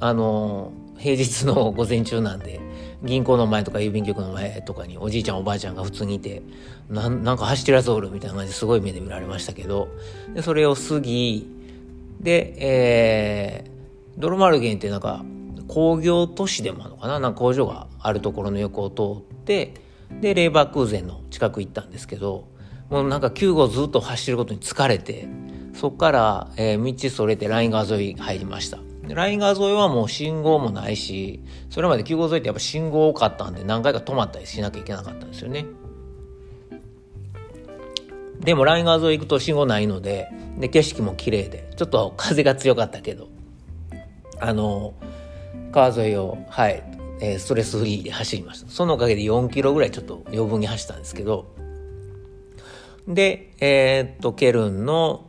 [0.00, 2.60] あの、平日の午前中なんで、
[3.04, 6.42] 銀行の前とか郵便局の前とかにおじいちゃんおばあちゃんが普通にいて、
[6.90, 9.86] ななんか走ってるやつおるみたいな感じですごい目で見られましたけど、
[10.34, 11.53] でそれを過ぎ、
[12.20, 15.24] で、えー、ドロマルゲンってなんか、
[15.66, 17.18] 工業都市でもあるのかな？
[17.18, 19.72] なんか工場があるところの横を通って
[20.20, 22.48] でレーバークーゼンの近く行ったんですけど
[22.90, 25.26] もうなんか9号ずっと走ることに疲れて
[25.72, 28.78] そこから、えー、道それてライン川沿い入りました。
[29.08, 35.64] ライン川沿いはもう信号もないしそれまで9号沿いってやっぱ信号多かったんで何回か止まったりしなきゃいけなかったんですよね。
[38.40, 43.28] でもライン川沿い行くと信号ないのでで景色も綺麗でちょっと風が強かったけど
[44.40, 44.94] あの
[45.72, 46.82] 川沿いを、はい、
[47.20, 48.70] え、ストレスフリーで走りました。
[48.70, 51.54] そのおかげで4キロぐらいちょっと余分に走ったんですけど、
[53.08, 55.26] で、えー、っと、ケルンの、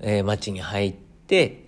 [0.00, 0.94] えー、街に入っ
[1.26, 1.66] て、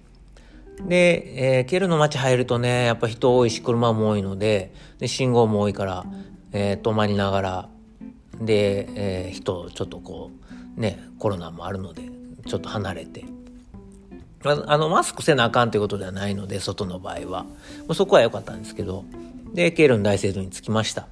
[0.87, 6.05] で、えー、ケルンの街入るとね、やっぱ人多いし、車も多いので、で信号も多いから、
[6.53, 7.69] えー、止まりながら、
[8.41, 10.31] で、えー、人、ちょっとこ
[10.77, 12.03] う、ね、コロナもあるので、
[12.47, 13.25] ちょっと離れて、
[14.45, 17.47] あの、マスクせなあかんということではないので、外の場合は。
[17.95, 19.05] そこは良かったんですけど。
[19.55, 21.09] で、ケールン大聖堂に着きました。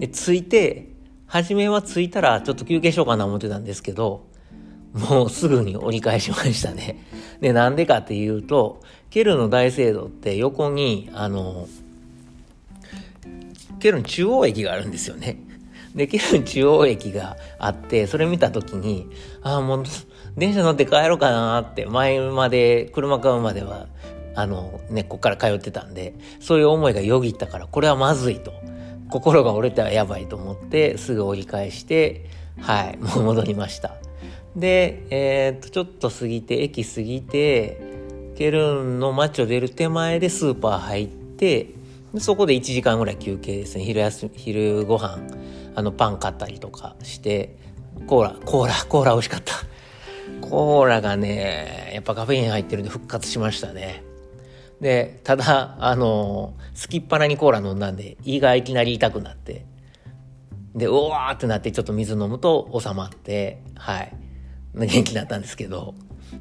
[0.00, 0.88] で、着いて、
[1.26, 4.26] 初めは着いたらちょっと休憩しようかな思ってたんですけど、
[4.92, 7.04] もうすぐに折り返しましたね。
[7.40, 11.68] で、なんでかっていうと、ケルンの大聖堂って横に、あの、
[13.78, 15.38] ケルン中央駅があるんですよね。
[15.94, 19.06] で、ケルン中央駅があって、それ見たときに、
[19.42, 19.84] ああ、もう
[20.36, 23.86] 電車乗って帰ろうかなって、前まで、車買うまでは、
[24.34, 28.52] あの、ね、こっから通ってたんで、そういう思いがよぎったから、これはまずいと。
[29.10, 32.26] 心が折れたらやばいと思って、すぐ折り返して、
[32.60, 33.96] はい、 もう戻りました。
[34.54, 37.80] で、えー、っと、ちょっと過ぎて、駅過ぎて、
[38.36, 41.70] ケルンの街を出る手前でスーパー入って、
[42.18, 43.84] そこで1時間ぐらい休憩ですね。
[43.84, 45.18] 昼休昼ご飯、
[45.74, 47.56] あの、パン買ったりとかして、
[48.06, 49.54] コーラ、コーラ、コーラ美味しかった。
[50.40, 54.02] コーラがね、やっぱカフェイン入ってるんで復活しましたね。
[54.80, 59.66] で、ただ、あの、すきっ腹にコーラ飲んだんで、胃がいきなり痛くなって、
[60.74, 64.12] で、うわーってなってちょっと水飲むと収まって、はい。
[64.74, 65.94] 元気になったんですけど、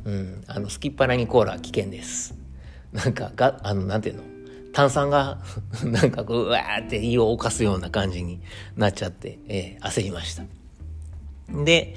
[0.06, 2.36] うん、あの、すきっ腹にコーラは危険です。
[2.92, 4.24] なんかがあのなんていうの？
[4.74, 5.40] 炭酸が
[5.84, 8.42] なんかこうわーって胃を犯すような感じに
[8.76, 10.44] なっちゃって、えー、焦りました
[11.64, 11.96] で、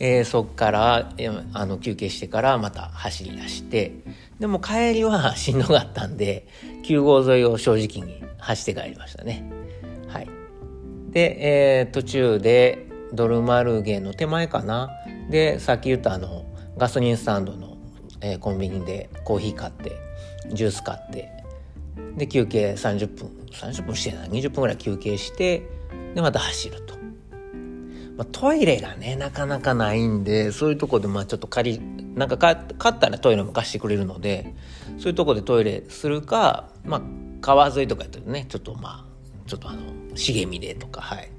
[0.00, 1.12] えー、そっから
[1.52, 3.92] あの休憩してからまた走り出して
[4.40, 6.48] でも帰りはしんどかったんで
[6.84, 9.44] 9号沿いを正直に走って帰りましたね。
[10.08, 10.28] はい。
[11.10, 14.90] で、えー、途中でドルマルゲの手前かな。
[15.28, 16.46] でさっき言ったあの
[16.78, 17.76] ガソリンスタンドの、
[18.22, 19.92] えー、コンビニでコーヒー買って
[20.52, 21.30] ジュース買って
[22.16, 25.62] で休憩30分30分してない20分ぐらい休憩して
[26.14, 26.94] でまた走ると、
[28.20, 31.80] まあ、トイレがねなかなかないんでそういうとこでまあちょっと借り
[32.14, 34.54] なんか買ったらトイレも貸してくれるので
[34.98, 37.02] そういうとこでトイレするかまあ
[37.40, 39.80] 川沿いとかやったらねちょっとまあちょっとあの
[40.14, 41.30] 茂みでとかはい。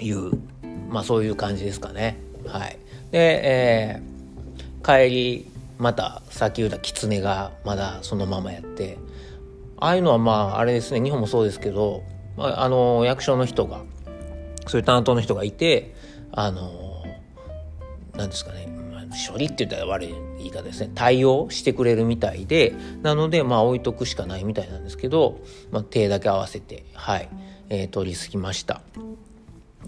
[0.00, 0.32] いう
[0.88, 2.18] まあそういう感じですかね。
[2.44, 2.78] はい。
[3.12, 8.98] で、えー、帰りまたさっき言った狐がまだそのままやって
[9.76, 12.02] ああいうのはまああれですね日本もそうですけど、
[12.36, 13.82] まあ、あの役所の人が
[14.68, 15.94] そういう担当の人がいて
[16.32, 17.04] あの
[18.16, 18.68] なんですかね
[19.30, 20.90] 処理って言ったら悪い言い方ですね。
[20.94, 27.28] 対応してくれるみたいでなのでまあ置いとくしかないみたいなんですけど、まあ、手だけ合わせてはい、
[27.70, 28.82] えー、取り過ぎました。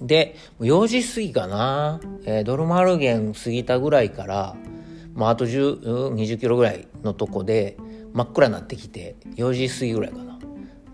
[0.01, 4.57] で4時過ぎかな、えー、ドルマルゲン過ぎたぐらいから
[5.15, 7.77] まあ、あと10 20キロぐらいのとこで
[8.15, 10.39] 真っ暗になってきて4時過ぎぐらいかな。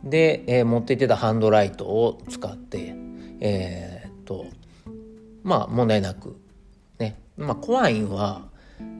[0.04, 2.94] で、えー、持っていってたハンドライトを使って
[3.40, 4.46] えー、っと
[5.42, 6.36] まあ問題なく
[6.98, 7.20] ね。
[7.36, 8.48] まあ怖いんは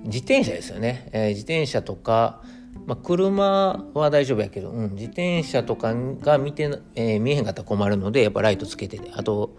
[0.04, 2.42] 自転車ですよね、えー、自転車とか
[2.86, 9.10] まあ、車は大丈夫やけど、うん、自転車とかが見て、えー、見えへんかったら困るのでやっぱライトつけてて。
[9.14, 9.56] あと、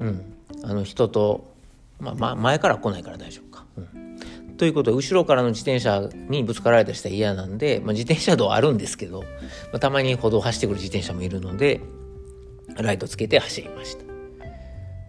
[0.00, 1.54] うん、あの人と、
[2.00, 3.64] まあ、前から来ないから大丈夫か。
[3.76, 4.56] うん。
[4.56, 9.26] ということで、後ろからの自転車にぶつかられた人は嫌なんで、まあ、自転車道あるんですけど、ま
[9.74, 11.80] あ、たまに歩道走ってくる自転車もいるので、
[12.76, 14.04] ライトつけて走りました。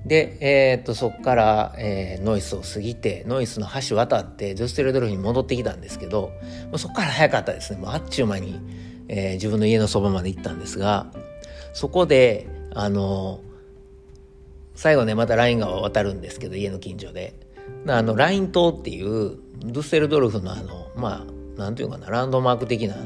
[0.06, 6.32] で、えー、っと、そこから、えー、ノイスを過ぎて、ノイスの橋渡って、ドゥステルドルフに戻ってきたんですけど、
[6.72, 7.80] まあ、そこから早かったですね。
[7.80, 8.60] もうあっちゅう間に、
[9.10, 11.12] えー、自分の家のそばまで行ったんですが、
[11.74, 13.42] そこで、あの
[14.76, 17.34] 最後ね、またライン川渡るんですけど、家の近所で。
[17.88, 23.06] あの、ライン島っていう、ドゥッセルドルフのあの、まあ、なんていうかな、ランドマーク的なあの、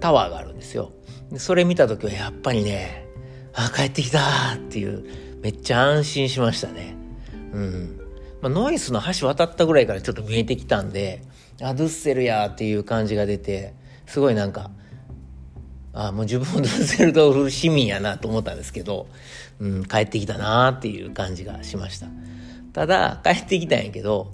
[0.00, 0.92] タワーがあるんですよ。
[1.32, 3.07] でそれ見た時はやっぱりね、
[3.54, 5.04] あ、帰ってきたっていう、
[5.42, 6.94] めっちゃ安心しましたね。
[7.52, 8.00] うん。
[8.40, 11.22] まあ、ノイスの橋渡ったぐらいからちょっと見えてきたんで、
[11.60, 13.74] あ、ドゥッセルやっていう感じが出て、
[14.06, 14.70] すごいなんか、
[15.92, 19.08] あ、もう自分もドゥッセルドルフ市民やなと思ったんですけど、
[19.58, 22.06] うん、帰ってきたなっていう感じがしました。
[22.72, 24.30] ただ、帰ってきたんやけど、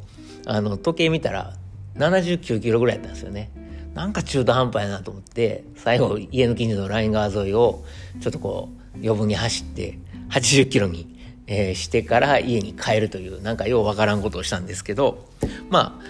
[0.47, 1.55] あの、時計見たら
[1.97, 3.51] 79キロぐらいやったんですよね。
[3.95, 7.85] なんか中途半端やなと思って、最後、家の近所のライン川沿いを、
[8.21, 9.99] ちょっとこう、余分に走って、
[10.31, 11.15] 80キロに、
[11.47, 15.27] えー、してから家に帰るという、なんかようわからんことをしたんですけど、
[15.71, 16.05] まあ、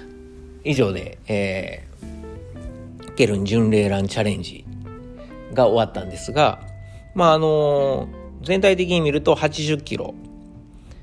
[0.64, 4.64] 以上で、えー、ケルン巡礼ランチャレンジ
[5.52, 6.60] が終わったんですが、
[7.14, 10.14] まあ、あのー、全体的に見ると80キロ、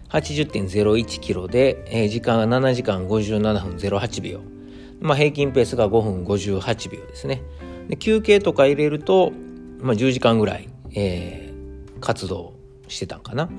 [0.09, 4.41] 80.01キロで、えー、時間が7時間57分08秒。
[4.99, 7.41] まあ、平均ペースが5分58秒ですね。
[7.99, 9.31] 休憩とか入れると、
[9.79, 11.50] まあ、10時間ぐらい、えー、
[12.01, 12.53] 活動
[12.87, 13.49] してたんかな。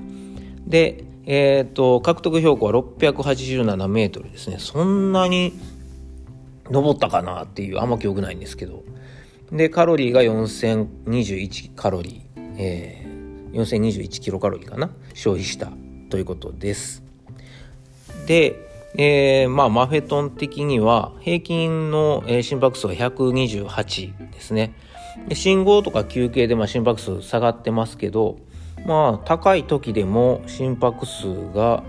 [0.67, 4.57] で、えっ、ー、と、獲得標高は687メートルですね。
[4.59, 5.53] そんなに
[6.69, 8.83] 登ったかなっていう、あんま記憶ないんですけど。
[9.51, 15.71] で、カロリーが4021カロリー、えー、4021キロカロリーかな消費した
[16.09, 17.03] ということです。
[18.25, 18.55] で、
[18.95, 24.73] えー、まあ、マフェトン的には平均の、心拍数は128ですね。
[25.33, 28.37] 信号とか休憩でまあ心拍数下がってますけど、
[28.85, 31.83] まあ、高い時でも心拍数が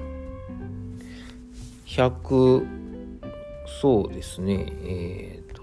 [1.87, 2.67] 100、
[3.81, 5.63] そうですね、えっ、ー、と、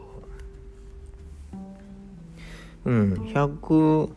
[2.85, 4.09] うん、100、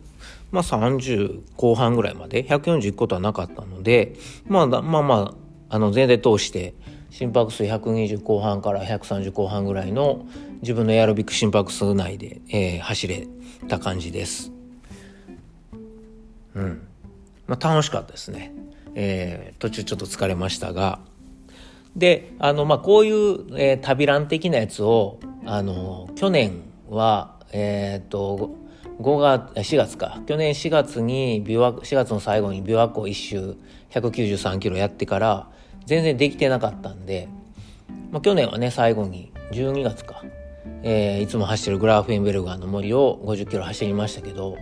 [0.53, 4.14] まあ30後半ぐらいまで、140いくことはなかったので、
[4.47, 5.34] まあ、まあま
[5.70, 6.74] あ、あの、全体通して、
[7.11, 10.24] 心拍数120後半から130後半ぐらいの
[10.64, 13.28] 自分のエアロビック心拍数内で、えー、走れ
[13.68, 14.50] た感じです。
[16.54, 16.88] うん。
[17.46, 18.50] まあ、楽しかったですね。
[18.94, 21.00] えー、途中ちょっと疲れましたが。
[21.94, 28.54] で、あの、まあ、こういう、えー、旅ラン的なやつを、あの、去年は、えっ、と、
[29.02, 30.22] 5月、4月か。
[30.24, 33.56] 去年4月に琵琶、4月の最後に琵琶湖一周
[33.90, 35.50] 193キロやってから、
[35.84, 37.28] 全然できてなかったんで、
[38.10, 40.24] まあ、去年はね、最後に12月か。
[40.82, 44.56] えー、いつも走ってるグラーフェンベルガーの森を50キロ走りましたけど、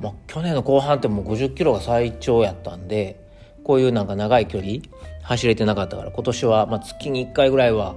[0.00, 3.20] まあ、去年の後半ってもう50キロが最長やったんで
[3.64, 4.78] こういうなんか長い距離
[5.22, 7.94] 走れてなかったから今年はま月に1回ぐらいは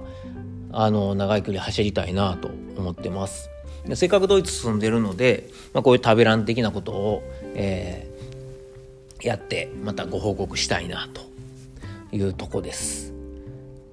[0.72, 3.50] あの長い距離走りたいなと思ってます。
[3.86, 7.22] でせっかくドイツ住んでるので、まあ、こういう旅ラン的なことを、
[7.54, 11.20] えー、やってまたご報告したいなと
[12.16, 13.13] いうとこです。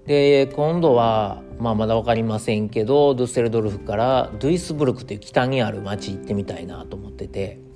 [0.06, 7.72] で今度は、まあ、まだ分かりませんけどドゥッセルドルフからドゥイスブルクという北にある町行ってみたいなと思ってて。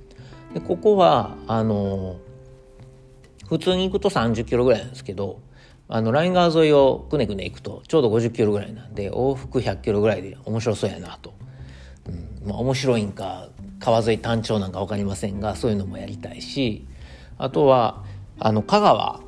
[0.55, 2.15] でここはあの
[3.49, 5.41] 普通に行くと30キロぐらいなんですけど
[5.89, 11.33] あのライン川沿いをくねくね行くとちょうど50キロぐらいなんで往復100キロぐらいで面白そうやなと、
[12.07, 13.49] うんまあ、面白いんか
[13.79, 16.87] 川沿い単調なんか分かりませんがそういうのもやりたいし
[17.37, 18.05] あとは
[18.39, 19.21] あの香川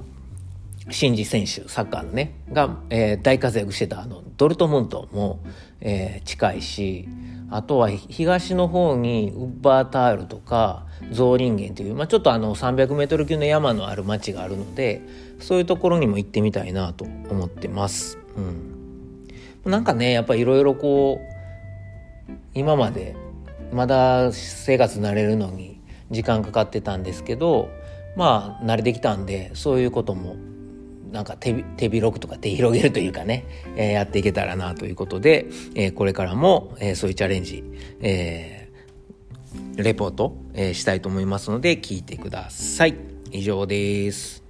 [0.90, 5.40] 真司選手サッカーのねが、えー、大活躍してたあのドルトムントも、
[5.82, 7.08] えー、近いし
[7.50, 15.02] あとは東の方にウッバータールとかゾーリンゲンという、まあ、ちょっとあの 300m 級の山のある町があるので
[15.40, 18.18] そういうところにも行ってみたいなと思ってます。
[18.36, 21.22] うん、なんかねやっぱいろいろこ
[22.30, 23.16] う今まで
[23.72, 25.80] まだ生活慣れるのに
[26.12, 27.70] 時間かかってたんですけど
[28.16, 30.36] まあ慣れてきたんでそういうことも
[31.18, 33.43] なんか手手広くとか手広げるというかね、
[33.76, 37.63] えー、やっていけたらなということで、えー、これからも、えー、そういうチャレンジ、
[38.01, 42.95] えー、レポート、えー、したいと思いますので聞いてください。
[43.32, 44.47] 以上です。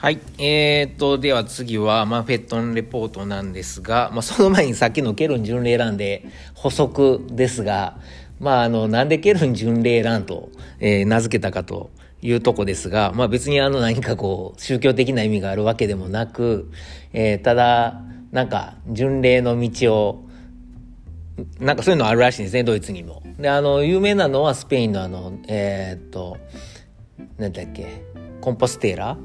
[0.00, 0.20] はい。
[0.38, 6.24] えー、と、では次は、まあ、フェットンレポートなんですが、まあ、その前にさっきのケルン巡礼ランで
[6.54, 7.98] 補足ですが、
[8.38, 11.90] まあ、あの、なんでケルン巡礼ランと、えー、名付けたかと
[12.22, 16.70] いうとこですが、まあ、別にあの、何かこう、宗教的な意味があるわけでもなく、
[17.12, 20.28] えー、ただ、なんか、巡礼の道を、
[21.58, 23.24] なんかそういうのあるらしいんですね、ドイツにも。
[23.36, 26.36] で、あの、有名なのはスペインのあの、えー、っと、
[27.36, 28.04] なんだっけ、
[28.40, 29.18] コンポステーラ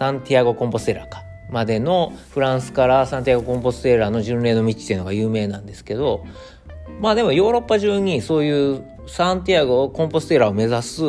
[0.00, 6.24] サンティアゴ・コンポステーラかまでのフランスからサンティアゴ・コンポステーラの巡礼の道っていうのが有名なんですけど
[7.02, 11.02] まあでもヨーロッパ中にそういうサンティアゴ・コンポステーラを目指す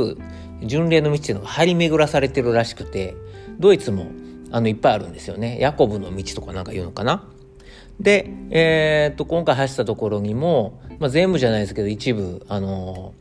[0.61, 3.15] 巡礼の道っていうのが張り巡らされてるらしくて
[3.59, 4.07] ドイツも
[4.51, 5.57] あのいっぱいあるんですよね。
[5.61, 7.23] ヤコブの道とかなんか言うのかな。
[8.01, 13.13] で、えー、っと今回走ったところにも、まあ、全部じゃないですけど一部あの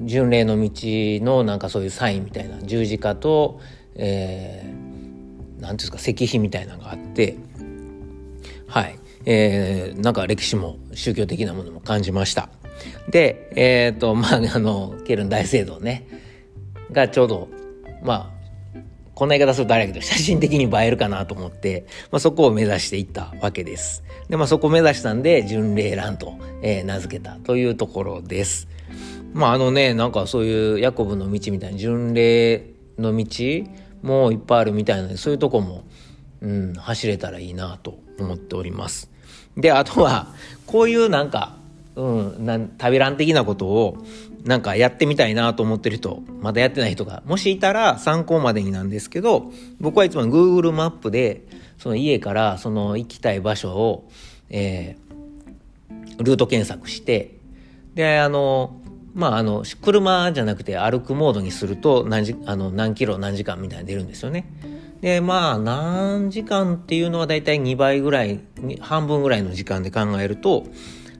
[0.00, 3.60] 巡礼の道のなんかそういうサインみたいな十字架と、
[3.94, 4.91] えー、
[5.62, 7.36] 何ていうんですか石碑みたいなのがあって
[8.66, 12.48] はいえー、なんか歴史も宗教的なものも感じました
[13.08, 16.06] でえっ、ー、とまああのケルン大聖堂ね
[16.90, 17.48] がちょうど
[18.02, 18.42] まあ
[19.14, 24.02] こんな言い方するとあれやけど写真的に映えるかなと思って、まあ、そこを目指していったわけです。
[24.28, 28.68] で、まあそこを目指したんで、巡礼欄と、えー、名付けたというところです。
[29.34, 33.26] まああのね、なんかそういうヤコブの道みたいな巡礼の道
[34.02, 35.84] もういっぱいあるみたいなので、そういうとこも、
[36.40, 39.10] うん、走れたらいいなと思っております。
[39.56, 40.28] で、あとは、
[40.66, 41.56] こういうなんか、
[41.94, 43.98] うん、なん旅ラン的なことを、
[44.44, 51.42] なんかやってみたいなと思ってる人、まだやってない人が、もしいたら参考までになんですけど、僕はいつも Google マップで、
[51.78, 54.08] その家からその行きたい場所を、
[54.50, 57.36] えー、ルート検索して、
[57.94, 58.81] で、あの、
[59.14, 64.46] まあ、あの、車じゃなくて歩くモードにすると何時、あの、何キロ何時間みたいな出るんですよね。
[65.00, 68.40] で、まあ、何時間っていうのはだいたい2倍ぐらい、
[68.80, 70.64] 半分ぐらいの時間で考えると、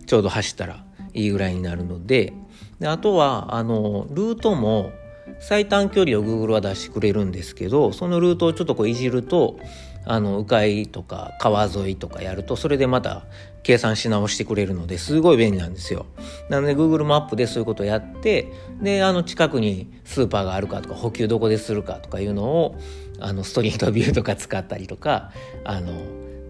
[0.07, 0.85] ちょうど走ったら
[1.15, 2.33] いいぐらいになるので、
[2.81, 4.93] であとは、あの、ルートも
[5.41, 9.59] 最短距離を Google は出してくれるんですけど、そのルートをちょっとこういじると、
[10.05, 13.25] あの、迂回とか川沿いとかやると、それでまた
[13.63, 16.07] 計算し直してくれるのですごい便利なんですよ。
[16.49, 22.77] なので Google マップでそういうことをやって、で、あの近くにスーパーがあるかとか補給どこでするかとかいうのを、
[23.21, 25.31] あのストリートビューとか使ったりとか、
[25.65, 25.93] あの、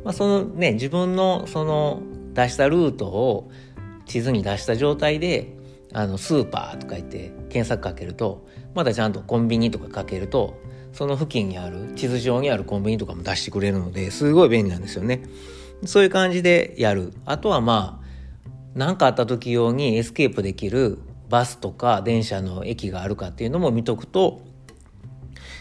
[0.05, 3.51] まあ、そのね、自分のその出したルートを
[4.07, 5.55] 地図に出した状態で、
[5.93, 10.55] あの、スーパーとか言って検索かけると、まだちゃんとコンビニとかかけると、
[10.93, 15.23] その付近にある、地図上にあるコンビニとかも出してくれるので、すごい便利なんですよね。
[15.85, 17.13] そういう感じでやる。
[17.25, 18.03] あとはまあ、
[18.75, 24.43] 何かあった時用にエスケープできるバスとか電車の駅があるかっていうのも見とくと、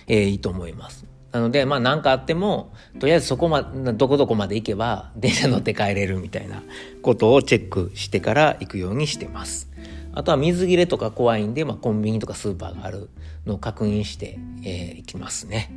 [0.08, 1.06] えー、いいと思います。
[1.32, 6.62] なので、まあ何かあっても、とりあえずそこまで、どこどこまで行けば電車乗って帰れるみたいな
[7.02, 9.71] ことをチェックしてから行くようにしてます。
[10.14, 13.10] あとは水切れとか怖いんで、まあコンビニとかスーパーがある
[13.46, 15.72] のを確認して、えー、行きますね。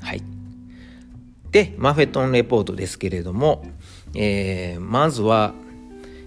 [0.00, 0.22] はい。
[1.50, 3.64] で、マフェトンレポートですけれども、
[4.14, 5.54] えー、まずは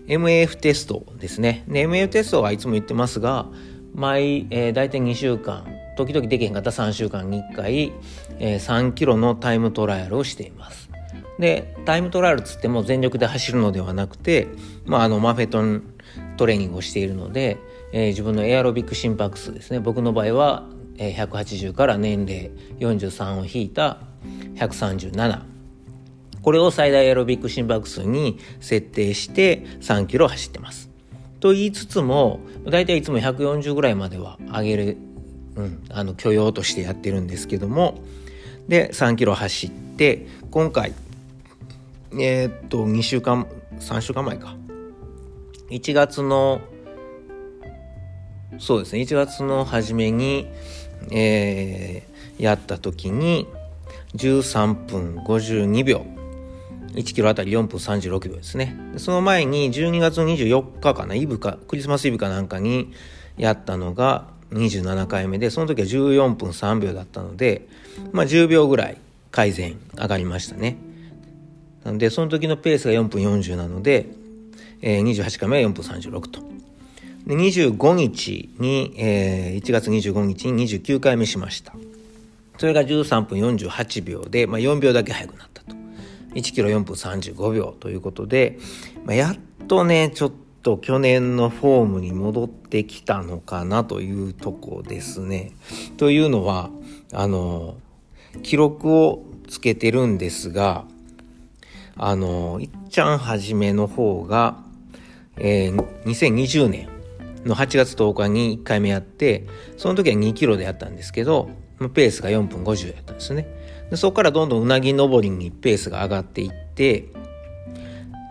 [0.07, 1.63] MAF テストですね。
[1.67, 3.47] で、MAF テストはいつも言ってますが、
[3.93, 5.65] 毎、えー、大体2週間、
[5.97, 7.91] 時々できへんかった3週間に1回、
[8.39, 10.89] えー、3キロのタイムトライアルをしています。
[11.39, 14.47] で、タイムトライアルつっても全力で走るのではなくて、
[14.85, 15.83] まあ、あの、マフェトン
[16.41, 17.59] トレーニングをしているので、
[17.91, 19.79] えー、自分のエアロビック心拍数ですね。
[19.79, 20.65] 僕の場合は、
[20.97, 23.99] えー、180から年齢43を引いた
[24.55, 25.43] 137。
[26.41, 30.89] これを最大エアロビック心拍数に設定して3キロ走ってます。
[31.41, 34.97] と言いつつも、だいたいいつも140ぐらいまでは上げる、
[35.57, 37.99] うん、あの許容としてやってるんですけども、
[38.67, 40.93] で、3キロ走って、今回、
[42.13, 43.45] えー、っと、2週間、
[43.79, 44.55] 3週間前か。
[45.71, 46.61] 1月の、
[48.59, 50.47] そうですね、1月の初めに、
[51.11, 53.47] えー、やった時に、
[54.15, 56.05] 13分52秒。
[56.93, 58.75] 1キロあたり4分36秒ですね。
[58.97, 62.91] その前に12月24日かな、イブか、クリスマスイブかなんかに
[63.37, 67.67] やったのが27回目で、その時は14分3秒だったので、
[68.11, 68.97] まあ10秒ぐらい
[69.31, 70.77] 改善上がりましたね。
[71.85, 74.09] なので、その時のペースが4分40なので、
[74.81, 76.41] えー、28回目は4分36と。
[77.25, 81.73] で、25日に、えー、1月25日に29回目しました。
[82.57, 85.75] それが13分48秒で、まあ、4秒だけ速くなったと。
[86.33, 88.57] 1キロ4分35秒ということで、
[89.05, 90.31] まあ、やっとね、ちょっ
[90.63, 95.51] と去年のフォームに戻ってきたのかなというとこですね。
[95.97, 96.69] というのは、
[97.13, 97.77] あの、
[98.43, 100.85] 記録をつけてるんですが、
[101.95, 104.63] あの、いっちゃんはじめの方が、
[105.43, 106.87] えー、2020年
[107.45, 113.47] の8月10日に1回目やって、その時は2キロでやったんですけど、ペースが4分50やったんですね。
[113.89, 117.05] でそこからどんどんうなぎ登りにペースが上がっていって、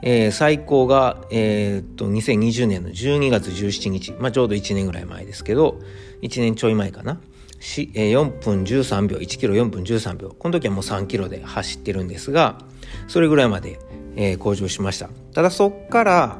[0.02, 5.78] えー、最高が、えー、っと、2020年の12月17日、まあ、ちょうど1年ぐらい前ですけど、
[6.22, 7.20] 1年ちょい前かな。
[7.58, 10.30] しえー、4分13秒、1キロ4分13秒。
[10.30, 12.58] この時はもう3キロで走ってるんですが、
[13.08, 13.78] それぐらいまで、
[14.16, 15.10] えー、向上しました。
[15.34, 16.38] ただそっから、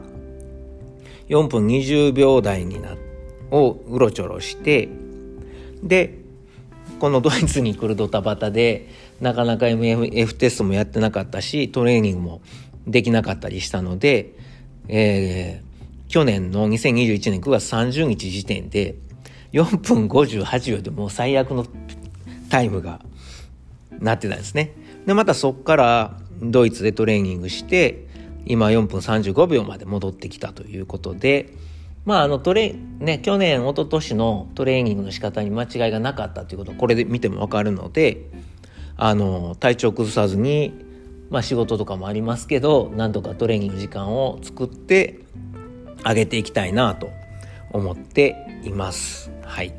[1.31, 2.97] 4分20秒台にな、
[3.51, 4.89] をうろちょろして、
[5.83, 6.18] で、
[6.99, 8.89] このドイツに来るドタバタで、
[9.20, 12.43] なかなか MF テストもやってなかったし、トレーニングも
[12.87, 14.35] できなかったりしたので、
[14.89, 18.97] えー、去年の2021年9月30日時点で、
[19.53, 21.64] 4分58秒でもう最悪の
[22.51, 23.01] タイムが
[24.01, 24.72] なってたんですね。
[25.07, 28.10] で、またそっからドイツでトレーニングして、
[28.47, 31.53] 今4分35秒まで戻ってきたということで、
[32.05, 38.30] まあ、あのトレね、去年、一昨年のトレーニングの仕方に間違いがなかったということをこれで見てもわかるので、
[38.97, 40.72] あの、体調崩さずに、
[41.30, 45.20] まあ仕事とかもありますけど、なんとかトレーニング時間を作って
[46.03, 47.11] あげていきたいなと
[47.70, 49.30] 思っています。
[49.45, 49.72] はい。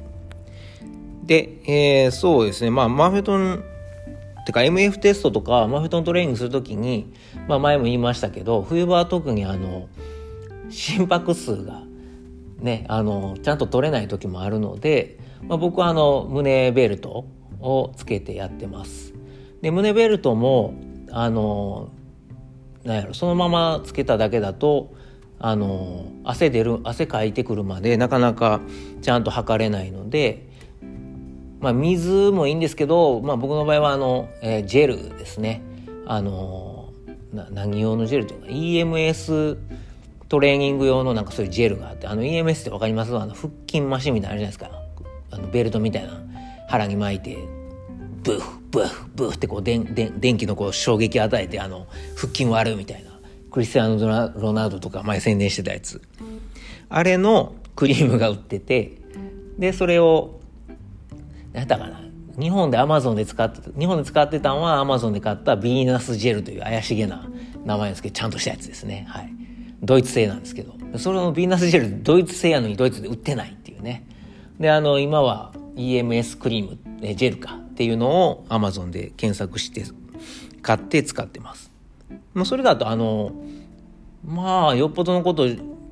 [1.23, 3.63] で、えー、そうですね、まあマフェトン、
[4.45, 7.13] てか MF テストとかマフトントレーニングするときに、
[7.47, 9.87] まあ前も言いましたけど、冬場は特にあの、
[10.69, 11.83] 心拍数が
[12.61, 17.25] ね、あの、ちゃんと取れない時もあるので、まあ、僕はあの、胸ベルト
[17.59, 19.13] をつけてやってます。
[19.61, 20.75] で、胸ベルトも、
[21.11, 21.89] あの、
[22.83, 24.93] なんやろ、そのままつけただけだと、
[25.39, 28.61] あの、汗出る、汗かいてくるまでなかなか
[29.01, 30.50] ちゃんと測れないので、
[31.61, 35.61] まあ、水もいいんですけど、まあ、僕の場合はあの、えー、ジェルですね。
[36.05, 36.91] あの、
[37.33, 39.57] な何用のジェルというか、EMS
[40.27, 43.15] トレーニング用のなんかそういうジェルがあって、あの EMS ってわかります？
[43.17, 44.81] あの腹筋マシンみたいなあるじゃないですか。
[45.31, 46.21] あのベルトみたいな
[46.67, 47.37] 腹に巻いて、
[48.23, 48.41] ブー
[48.71, 53.11] ブーブーってこう電電気のこう衝撃与えてあの腹筋割るみたいな。
[53.51, 53.97] クリスティアー
[54.33, 56.01] ノ・ロナウドとか前宣伝してたやつ。
[56.89, 58.97] あれのクリームが売ってて、
[59.59, 60.40] で、それを、
[61.53, 62.01] 何やったかな。
[62.39, 67.29] 日本でアマゾンで使ってた、日本で使ってたのはアマゾンで買ったビーナスジェルという怪しげな
[67.65, 69.05] 名前ですけど、ちゃんとしたやつですね。
[69.09, 69.33] はい。
[69.81, 74.05] ドイツ製なんですけど、それのヴィーナスジェルドイツ製やのにドイツで売ってないっていうね。
[74.59, 79.83] で、あの、今は EMS クリーム、えジェルかっていうのを Amazon で検索して
[80.61, 81.71] 買って使ってます。
[82.33, 83.31] まあ、それだとあの、
[84.23, 85.47] まあ、よっぽどのこと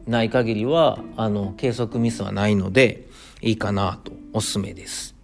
[0.05, 3.07] ない限りは、あの、計測ミスはないので、
[3.41, 5.18] いいかなと、おすすめです。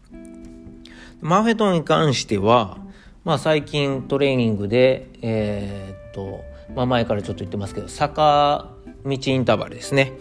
[1.25, 2.77] マフェトンに関しては、
[3.23, 6.43] まあ最近トレーニングで、えー、っと、
[6.75, 8.69] まあ前からちょっと言ってますけど、坂
[9.03, 10.13] 道インターバルですね。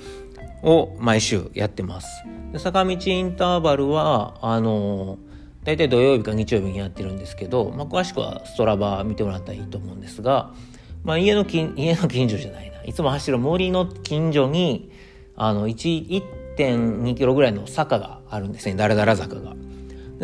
[0.63, 2.09] を毎週やってます。
[2.53, 5.19] で坂道インターバルは、あの
[5.65, 10.55] 大体土曜日か日曜日にやってるんですけど、まあ、詳しくはストラバ見てもらったらいいと思うんですが、
[11.03, 14.91] まあ、家の近 家の近所じゃないないつも走る森の近所に
[15.37, 19.55] あの1.2キロぐらいの坂があるんですねだらだら坂が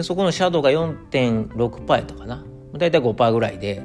[0.01, 2.43] でそこのシャドウが4.6%やったかな
[2.73, 3.83] 大体5%ぐらいで、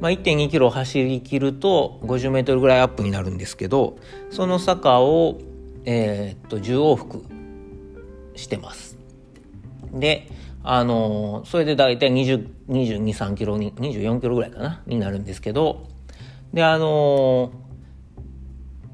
[0.00, 3.98] まあ、1.2キロ走りきると50メートルぐらいアップになるんですけど
[4.30, 5.38] その坂を、
[5.84, 7.26] えー、っと10往復
[8.36, 8.96] してます
[9.92, 10.30] で
[10.62, 15.86] あのそれで大体2 22、3キロに、24キロぐらいかな、になるんですけど、
[16.54, 17.52] で、あの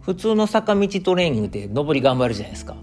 [0.01, 2.75] 普通の坂道トレーニングって上り頑張るじゃないですか。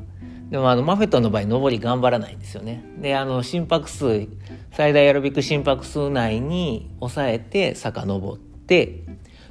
[0.49, 2.83] でもあのマフェットの場合上り頑張らないんですよね。
[2.99, 4.27] で、あの心拍数、
[4.71, 9.03] 最大アロビック心拍数内に抑えて坂登って、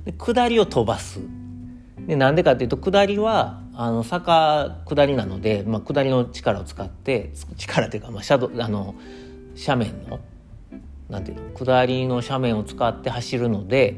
[0.04, 1.20] で下りを飛ばす。
[2.06, 8.94] で、なんでかっていうと下りはあの坂下りなので、まあ、下りの力を使って力っていうか、まあ、シャドあの
[9.58, 10.20] 斜面の
[11.10, 13.96] なんていうの下りの斜面を使って走るので、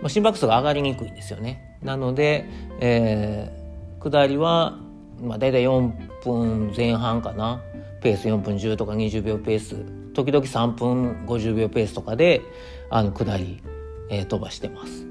[0.00, 1.78] まあ、心拍数が上がりにくいんですよね。
[1.82, 2.46] なので、
[2.80, 4.78] えー、下りは、
[5.22, 7.62] まあ、大体4分前半かな
[8.02, 9.76] ペース4分10とか20秒ペース
[10.14, 12.42] 時々3分50秒ペースとかで
[12.90, 13.62] あの下り、
[14.10, 15.06] えー、飛ばしてます。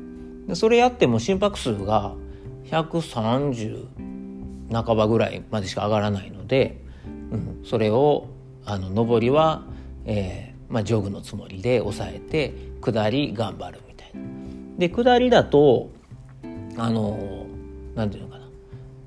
[0.47, 2.15] でそれやっても心拍数が
[2.65, 3.87] 130
[4.71, 6.81] 半ばぐらいまでしか上がらないので、
[7.31, 8.27] うん、それを
[8.65, 9.63] あの上りは
[10.05, 14.21] えー、まあ、ジョグのつもりで抑えて下り頑張るみたいな。
[14.77, 15.91] で下りだと
[16.77, 17.45] あの
[17.95, 18.28] 何て言うの？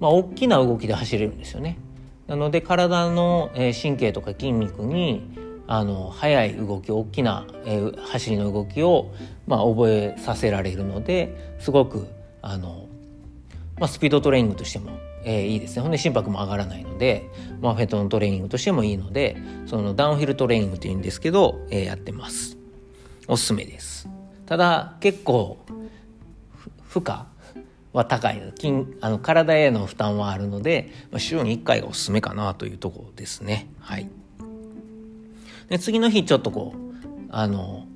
[0.02, 1.78] まあ大きな動きで走れるんですよね。
[2.26, 5.22] なので体の神経とか筋肉に
[5.68, 9.12] あの速い動き大きな、えー、走りの動きを、
[9.46, 12.08] まあ、覚えさせられるのですごく
[12.42, 12.88] あの、
[13.78, 14.90] まあ、スピードトレーニングとしても
[15.24, 15.82] えー、いいですね。
[15.82, 17.30] ほんで心拍も上がらないので、
[17.60, 19.36] まあ、フェトントレーニングとしてもいいので
[19.66, 22.58] そのダウンヒルトレーニングっていうんですけど、えー、やってます。
[23.28, 24.08] おすすめです。
[24.46, 25.58] ただ結構
[26.88, 27.20] 負荷
[27.92, 28.52] は高い。
[28.58, 33.68] 筋あの体への負担はあるので、まあ、週に1回がおすすめかなというところですね。
[33.80, 34.08] はい。
[35.68, 37.86] で次の日ちょっとこうあの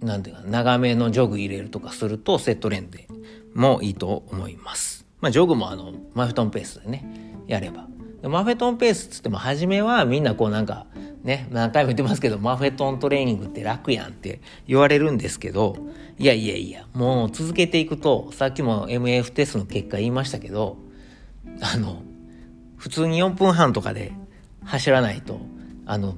[0.00, 3.08] なんていうか長めのジョグ入れるとかするとセットレンで
[3.54, 5.00] もいいと思います。
[5.20, 7.04] まあ、ジョグもあの、マフェトンペースでね、
[7.46, 7.86] やれば。
[8.22, 10.86] マフェトンペースっつっても、初めはみんなこうなんか、
[11.22, 15.76] ね、何回も言ってますけど、マフェトントレーニングって楽やんって言われるんですけど、
[16.18, 20.78] いやいやいや、もう続けていくと、さっきも MF テストの結果言いましたけど、
[21.60, 22.02] あの、
[22.76, 24.12] 普通に4分半とかで
[24.64, 25.40] 走らないと、
[25.84, 26.14] あの、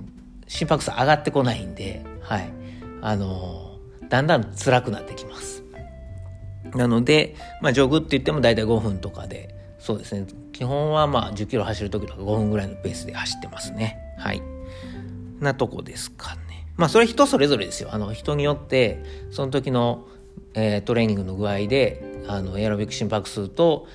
[0.47, 2.53] 心拍数上がってこないんで、はい。
[3.01, 3.79] あの、
[4.09, 5.65] だんだん辛くなってきます。
[6.75, 10.27] なので、まあ、ジョグって言っても大体5分とかで、そうですね。
[10.53, 13.99] 基本はまあ10キロ走る時とか5分ぐらいのペースで走ってますね。
[14.17, 14.41] はい。
[15.43, 16.67] なとこですかね。
[16.77, 17.91] まあそれ人それぞれですよ。
[17.93, 20.07] あの人によって、その時の、
[20.55, 23.87] えー、トレーニングの具合で、あのエアロビック心拍数と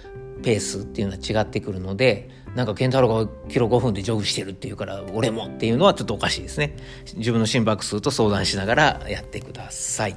[0.43, 6.75] ペースっていうのは違ってくるので、なんか健太郎がキロ5分でジョグしてるっていうから俺もっていうのはちょっとおかしいですね。
[7.15, 10.15] 自分の心拍数と相談しながらやってください。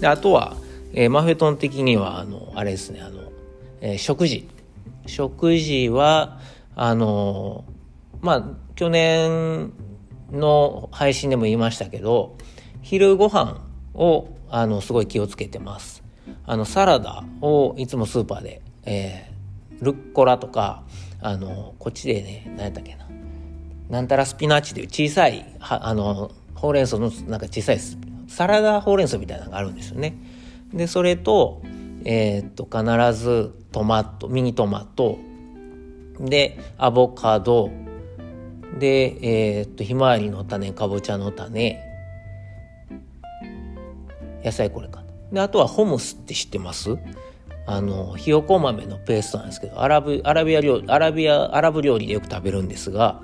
[0.00, 0.56] で、あとは、
[0.92, 3.32] えー、マフェトン的には、あの、あれですね、あの、
[3.80, 4.48] えー、食事。
[5.06, 6.40] 食事は、
[6.76, 7.64] あの、
[8.20, 8.44] まあ、
[8.74, 9.72] 去年
[10.30, 12.36] の配信でも言いましたけど、
[12.82, 13.60] 昼ご飯
[13.94, 16.02] を、あの、すごい気をつけてます。
[16.44, 20.84] あの、サラダをいつもスーパーで、えー、ルッコラとか、
[21.20, 23.06] あの、こっちでね、何やったっけな。
[23.88, 27.80] なんたらスピナッチという小さい、はあの、ほうれん草のなんか小さい
[28.26, 30.16] サラダほうれん草みたいなのがあるんですよね。
[30.72, 31.62] でそれと,、
[32.04, 35.18] えー、っと必ずトマトミニトマト
[36.20, 37.70] でアボカド
[38.78, 41.80] で、えー、っとひまわりの種かぼちゃの種
[44.44, 45.02] 野菜これか
[45.32, 46.96] であとはホムスって知ってます？
[47.66, 53.22] あのひよこ豆のペーストなんですけどアラブアラビア料理アラビアアラブ料理でよく食べるんですが、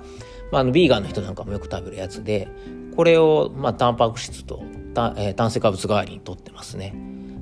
[0.51, 2.47] まあ、あのビーガンの人なんかもよく食べるやつで
[2.95, 4.63] これを、まあ、タンパク質と、
[5.17, 6.95] えー、炭水化物代わりにとってますね。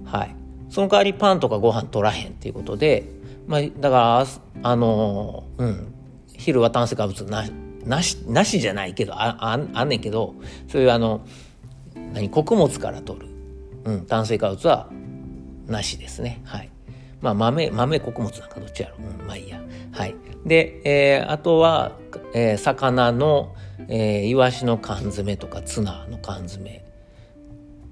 [0.05, 0.35] はい。
[0.69, 3.07] その代わりパンとかご飯取らへんっていうことで、
[3.45, 4.25] まあ、だから、
[4.63, 5.93] あの、うん、
[6.35, 7.45] 昼は炭水化物な
[7.85, 10.35] なし、なしじゃないけど、あ、ああんねんけど、
[10.67, 11.21] そういうあの、
[12.13, 13.27] 何、穀物から取る、
[13.85, 14.89] うん、炭水化物は
[15.67, 16.41] なしですね。
[16.45, 16.69] はい。
[17.21, 19.21] まあ、豆、豆穀物なんかどっちやろう。
[19.21, 19.61] うん、まあいいや。
[19.91, 20.15] はい。
[20.45, 21.93] で、えー、あとは、
[22.33, 23.55] えー、魚の、
[23.87, 26.83] えー、イワシの缶詰とかツナの缶詰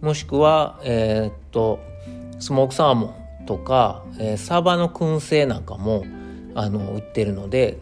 [0.01, 1.79] もしくは、えー、っと
[2.39, 6.05] スモークサーモンとか、えー、サバの燻製なんかも
[6.55, 7.77] あの売ってるので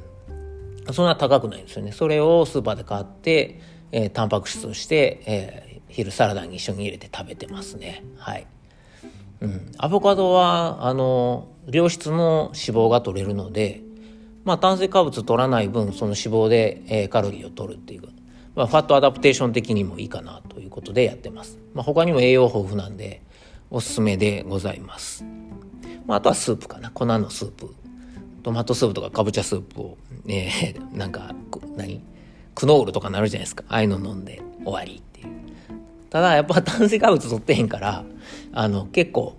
[0.94, 1.92] そんな高くないんですよね。
[1.92, 3.62] それをスーパーで買って、
[3.92, 8.04] えー、タンパク質として、えー、昼サラダに一緒に入れて食べてますね。
[8.18, 8.48] はい。
[9.42, 13.82] うん、アボカドはあの良質の脂肪が取れるので
[14.50, 18.04] まあ、炭水化物取らない分その脂肪で、えー、カロリーを取るっていう、
[18.56, 23.22] まあ、 fat adaptation 的にもいいかなということでやってます、まあ、他にも栄養豊富なんで
[23.70, 25.24] おすすめでございます、
[26.08, 26.90] まあ、あとはスープかな。
[26.90, 27.76] 粉のスープ。
[28.44, 31.34] トマトスープとかかぼちゃスープを、えー、 なんか
[31.76, 32.02] 何？
[32.56, 33.64] クノールとかあるじゃないですか。
[33.70, 35.28] ああいうの飲んで終わりっていう。
[36.10, 38.04] ただやっぱ炭水化物取ってへんから
[38.52, 39.38] あの結構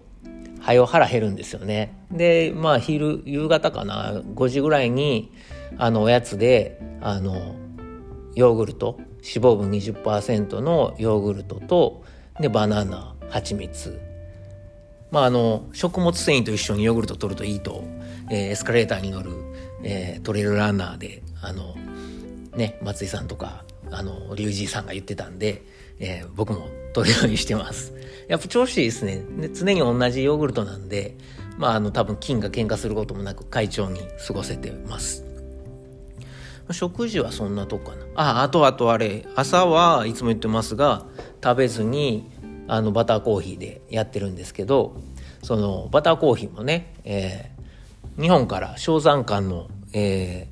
[0.61, 1.93] はよ腹減るんですよね。
[2.13, 5.33] で、まあ昼、夕方かな、5時ぐらいに、
[5.79, 7.57] あの、おやつで、あの、
[8.35, 12.05] ヨーグルト、脂肪分20%のヨーグルトと、
[12.39, 14.01] で、バナナ、蜂蜜。
[15.11, 17.83] まあ、あの、食物繊維と一緒にヨーグルト取るといいと、
[18.31, 19.31] えー、エスカレーターに乗る、
[19.83, 21.75] えー、トレイルランナーで、あの、
[22.57, 25.63] ね、松井さんとか、あの、リュウジーさんが言ってたんで、
[25.99, 27.93] えー、僕も取るようにしてます。
[28.29, 29.23] やっぱ調子いいですね。
[29.41, 31.17] で常に同じヨーグルトなんで、
[31.59, 35.27] まあ、あの、多分菌が喧嘩することもなく快調に過ごせてます。
[36.73, 38.05] 食事はそんなとこかな。
[38.15, 41.07] あ、あとあとあれ、朝はいつも言ってますが、
[41.43, 42.31] 食べずに、
[42.69, 44.97] あの、バターコーヒーでやってるんですけど、
[45.43, 47.51] その、バターコーヒーもね、え、
[48.21, 50.49] 日本から小山間の、え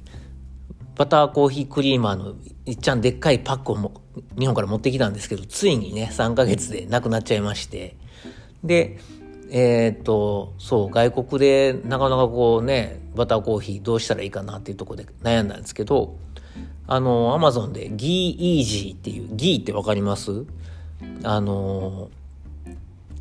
[0.94, 4.00] ー、バターコーヒークリーマーのいっちゃんでっかいパックをも
[4.38, 7.96] 日本から持ってきたんですけど、ついにね、3ヶ月でなくなっちゃいまして。
[8.64, 8.98] で、
[9.50, 16.16] えー、っと、そう、外国でなかなかこうね、バターコーヒーどうしたらいいかなっていうとこで悩んだんですけど、
[16.86, 20.46] あの、アマゾンでギーイージーっていう、ギーってわかります？
[21.22, 22.10] あの、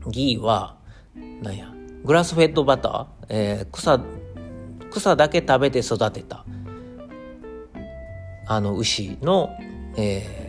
[0.08, 0.78] ギーは、
[1.42, 1.74] なんや、
[2.04, 4.00] グラスフェッドバター、えー、草、
[4.92, 6.46] 草だけ食べて育てた、
[8.48, 9.50] あの、牛の、
[9.98, 10.48] えー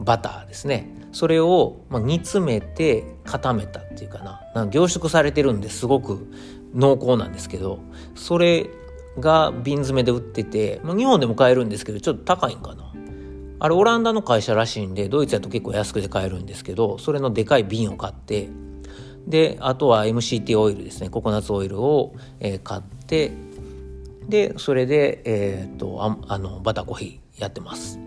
[0.00, 0.88] バターですね。
[1.12, 4.40] それを、まあ、煮詰めて固めたっていうかな。
[4.54, 6.32] な凝縮されてるんですごく
[6.74, 7.80] 濃厚なんですけど
[8.14, 8.70] それ
[9.18, 12.86] が瓶詰めで売ってて、まあ、日本でも買えるんですけどちょっと高いんかな。
[13.62, 18.48] あれオランダの会社らしいんでドイツやと結構安くで買えるんですけどそれのでかい瓶を買って
[19.26, 21.10] であとは MCT オイルですね。
[21.10, 23.32] ココナッツオイルを、えー、買って
[24.28, 27.98] でそれで、えー、っとああのバターコーヒーやってます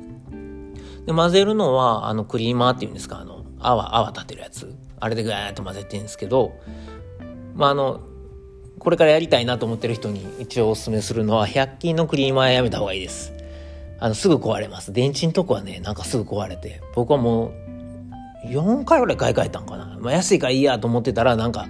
[1.06, 4.74] で、混ぜるのは、あの、クリーマーっていうんですか、あの、泡、泡立てるやつ。
[5.00, 6.54] あれでガーッと混ぜてるんですけど、
[7.56, 8.02] まあ、あの、
[8.80, 13.34] これからやりたいなと思ってる人に一応お勧めするのは、100均のクリーマーやめた方がいいです。
[14.00, 14.94] あの、すぐ壊れます。
[14.94, 17.52] 電池のとこはね、なんかすぐ壊れて、僕はも
[18.46, 19.98] う、4回ぐらい買い替えたんかな。
[20.02, 21.68] まあ、安いからいいやと思ってたら、なんか、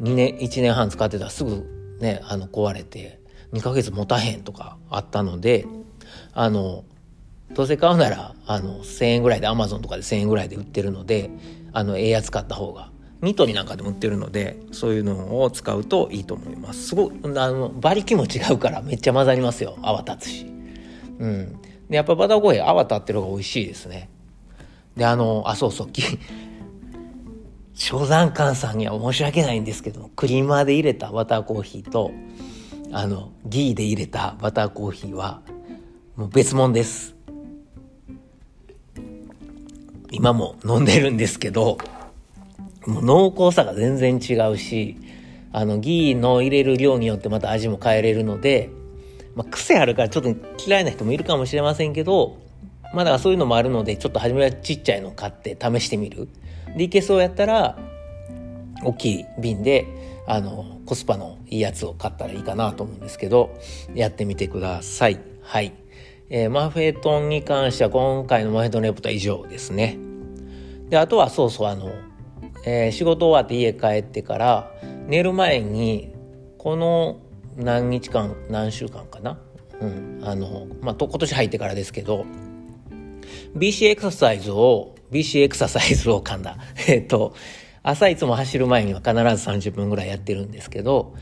[0.00, 1.66] 2年、1年半使ってたらすぐ
[2.00, 3.19] ね、あの、壊れて、
[3.52, 5.66] 2ヶ月持たへんとかあったので、
[6.32, 6.84] あの、
[7.54, 11.30] どうせ買うなら、あの、1000円ぐらいで、アマゾンとかで1000円ぐらいで売ってるので、
[11.72, 12.90] あの、ええやつ買った方が、
[13.22, 16.88] ニトリなんかでも売ってるので、そういうのを使うといいと思います。
[16.88, 19.76] すごい、あの、馬力も違うからめっちゃ混ざりますよ。
[19.82, 20.46] 泡立つし。
[21.18, 21.60] うん。
[21.88, 24.08] で、やっぱバターコーヒー泡立ってる方が美味しいですね。
[24.96, 25.88] で、あの、あ、そうそう、
[27.74, 32.12] 小 山間さんには申し訳ないんですけど、クリーマーで入れたバターコーヒーと、
[32.92, 35.42] あの、ギーで入れたバターコーヒーは、
[36.16, 37.14] もう別物です。
[40.10, 41.78] 今も飲んでるんですけど、
[42.86, 44.96] もう濃厚さが全然違うし、
[45.52, 48.70] あの、ギーの入れる量によってまた味も変えれるので、
[49.36, 50.34] まあ、癖あるからちょっと
[50.66, 52.38] 嫌いな人もいるかもしれませんけど、
[52.92, 56.28] まだそういうのもあるので、ちょっと初めはちっちゃいの買って試してみる。
[56.76, 57.78] で、いけそうやったら、
[58.82, 59.86] 大きい瓶で、
[60.26, 63.58] あの、コスパのいいやつを買ったらいいかなと思うんですけど、
[63.94, 65.20] やってみてください。
[65.42, 65.72] はい。
[66.28, 69.98] えー、マフェトンに関しては今回のマフェトンレポートは以上ですね。
[70.88, 71.92] で、あとはそうそうあの、
[72.64, 74.72] えー、仕事終わって家帰ってから
[75.06, 76.14] 寝る前に
[76.58, 77.20] この
[77.56, 79.40] 何日間、何週間かな？
[79.80, 80.20] うん。
[80.22, 82.24] あの、まあ、と今年入ってからですけど、
[83.56, 86.58] BC エクササイズを、BC エクササイズを噛んだ。
[86.86, 87.34] えっと、
[87.82, 91.14] 朝いつも走る前には必ず30分ぐらいやってるんですけど、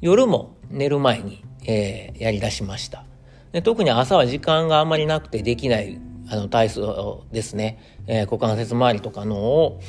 [0.00, 3.04] 夜も寝る前に、えー、やり出しました。
[3.52, 9.80] で特に朝は時間があんまりなくてできないあの体操ですね、えー、股関節周りとかのを、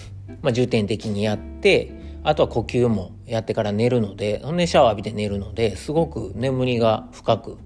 [0.42, 1.92] まあ、重点的にやって
[2.24, 7.58] あとは呼吸もやってから寝るのでほんでシャワー浴びて寝るのですごく眠りが深く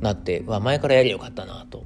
[0.00, 1.84] なっては前からやりよかったなと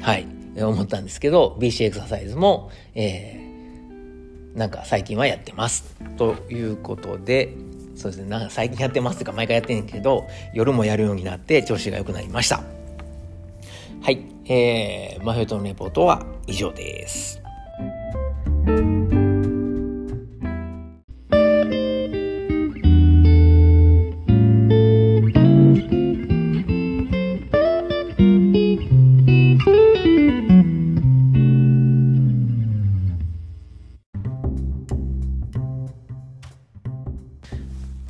[0.00, 0.26] はい、
[0.58, 3.55] 思ったんですけど、BC エクササイズも、えー、
[4.56, 5.84] なんか最近はやってます。
[6.16, 7.52] ということで、
[7.94, 12.62] そうですね、なんか最近やってますとか毎回やってんけど、夜もやるようになって調子が良くなりました。
[14.02, 17.45] はい、えー、マフェットのレポートは以上です。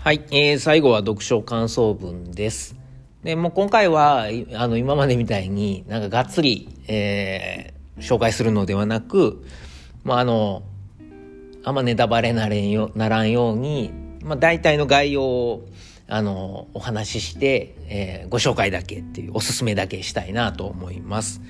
[0.06, 2.76] はい、えー、最後は読書感想文です。
[3.24, 9.44] で、もう今回は、あの、今までみたいになんかがっつり、えー、紹介するのではなく、
[10.04, 10.62] まあ、あの、
[11.64, 13.90] あんまネタバレなれんよ、ならんように、
[14.22, 15.68] まあ、大体の概要を、
[16.06, 21.40] あの、お話しして、えー、ご紹介だけっていう、おすすめだけしたいなと思います。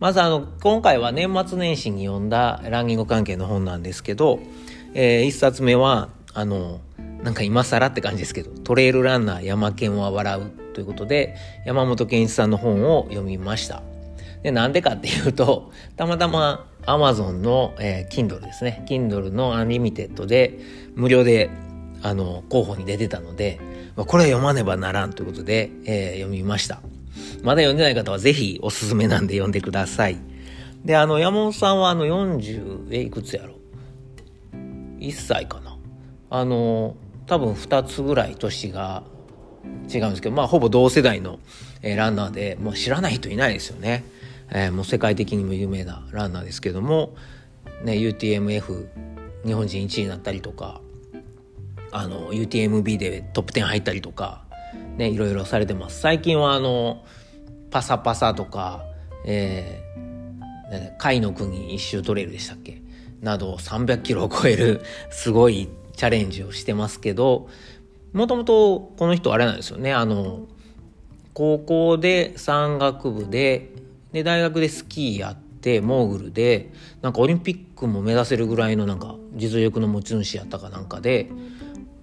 [0.00, 4.40] まずあの、今回は年末年始に読んだランニング関係の本なんですけど、
[4.94, 6.80] えー、一冊目は、あの、
[7.22, 13.82] なんか今更って感じですけど、トレイルランナーヤマケンは笑うということで、山本健一さんの本を読みました。
[14.42, 18.84] で、なんでかっていうと、たまたま Amazon の、えー、Kindle ですね。
[18.88, 20.58] Kindle のアンリミテッドで、
[20.94, 21.50] 無料で、
[22.02, 23.60] あの、候補に出てたので、
[23.96, 26.80] これ読まねばならんということで、えー、読みました。
[27.42, 30.16] まだ読んでない方はぜひおすすめなんで読んでください。
[30.84, 33.56] で、あの、山本さんはあの40、え、いくつやろ
[34.52, 35.76] ?1 歳かな。
[36.30, 36.96] あの、
[37.30, 39.04] 多分2つぐらい年が
[39.88, 41.38] 違うんですけど、まあ、ほぼ同世代の、
[41.80, 44.02] えー、ランナーで、もう知らない人いないですよね。
[44.50, 47.14] えー、もう世界的にも有名なランナーですけども、
[47.84, 48.88] ね、UTMF
[49.46, 50.80] 日本人1位になったりとか、
[51.92, 54.42] あの、UTMB でトップ10入ったりとか、
[54.96, 56.00] ね、いろいろされてます。
[56.00, 57.04] 最近はあの、
[57.70, 58.84] パサパサとか、
[59.24, 62.82] えー、ね、貝の国一周トレイルでしたっけ？
[63.20, 65.68] など300キロを超えるすごい
[66.00, 67.50] チャレンジをしてますけど、
[68.14, 69.92] もともとこの人あれなんですよね。
[69.92, 70.46] あの、
[71.34, 73.68] 高校で山岳部で、
[74.10, 76.72] で、大学でスキーやって、モーグルで、
[77.02, 81.28] なんかオリンピックも目指せるぐらいのなんか実力の持ち主やったかなんかで、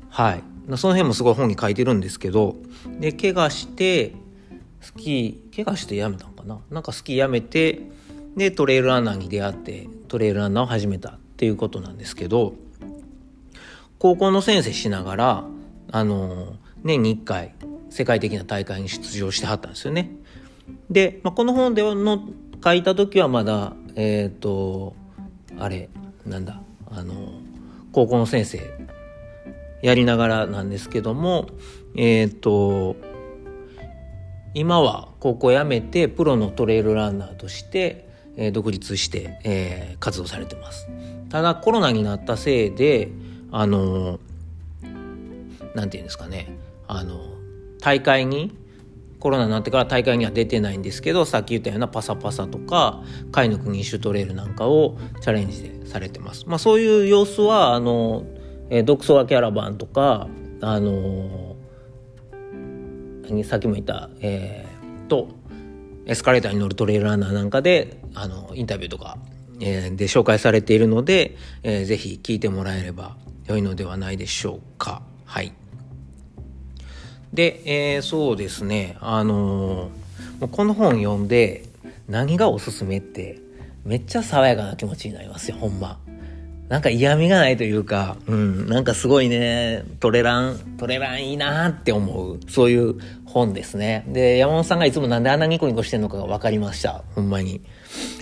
[0.09, 0.43] はい。
[0.75, 2.55] その辺もすごい本に書いてるんですけど、
[2.99, 4.13] で、怪我して、
[4.79, 6.59] スキー、怪我してやめたんかな？
[6.69, 7.81] なんかスキーやめて、
[8.35, 12.53] で、トレイルランナーに出会って、トレイルランナーを始めたっていうことなんですけど、
[13.99, 15.43] 高校の先生しながら、
[15.91, 17.53] あの、年に1回、
[17.89, 20.11] 世界的な大会に出場してはったんですよね。
[20.89, 22.27] で、まあ、この本での
[22.63, 24.95] 書いた時はまだ、えっ、ー、と、
[25.57, 25.89] あれ、
[26.25, 27.31] なんだ、あの、
[27.91, 28.61] 高校の先生
[29.81, 31.47] やりながらなんですけども、
[31.95, 32.95] えっ、ー、と、
[34.53, 40.87] 今は高校辞めてプロのトレイルランナーとして、えー、独立して、えー、活動されてます。
[41.29, 43.09] ただコロナになったせいで、
[43.59, 44.19] あの
[45.73, 46.47] なんていうんですかね
[46.87, 47.19] あの
[47.81, 48.55] 大会に
[49.19, 53.01] コロナになってから大会には出てないんですけどさっき言ったようなパサパサとか
[53.31, 56.43] 貝の国シュトレールなんかをチャレンジでされてます。
[56.47, 58.27] まあ、そういう様子はあの、
[58.69, 60.27] えー、独創キャラバンとか
[60.61, 61.55] あの
[63.43, 65.29] さっきも言った、えー、と
[66.05, 69.17] エスカレーターに乗るトレイルランナーなんかであのインタビューとか、
[69.59, 73.17] えー、で紹介されているので、えー、ぜひ聞いてもらえれば
[73.47, 75.01] 良いのではないでしょうか。
[75.25, 75.53] はい。
[77.33, 77.61] で、
[77.95, 81.65] えー、そうですね、あのー、この本読んで
[82.07, 83.39] 何がおすすめって
[83.85, 85.99] めっちゃ爽やかな気持ちになりますよ、ほんま。
[86.69, 92.95] なんか嫌味がないというか、うん、なんかすごいね、トレラン、トレランいいなって思う、そういう
[93.25, 94.03] 本ですね。
[94.09, 97.61] で、山本さんがいつもなんであんなニコニコしてるのかが分かりました、ほんまに。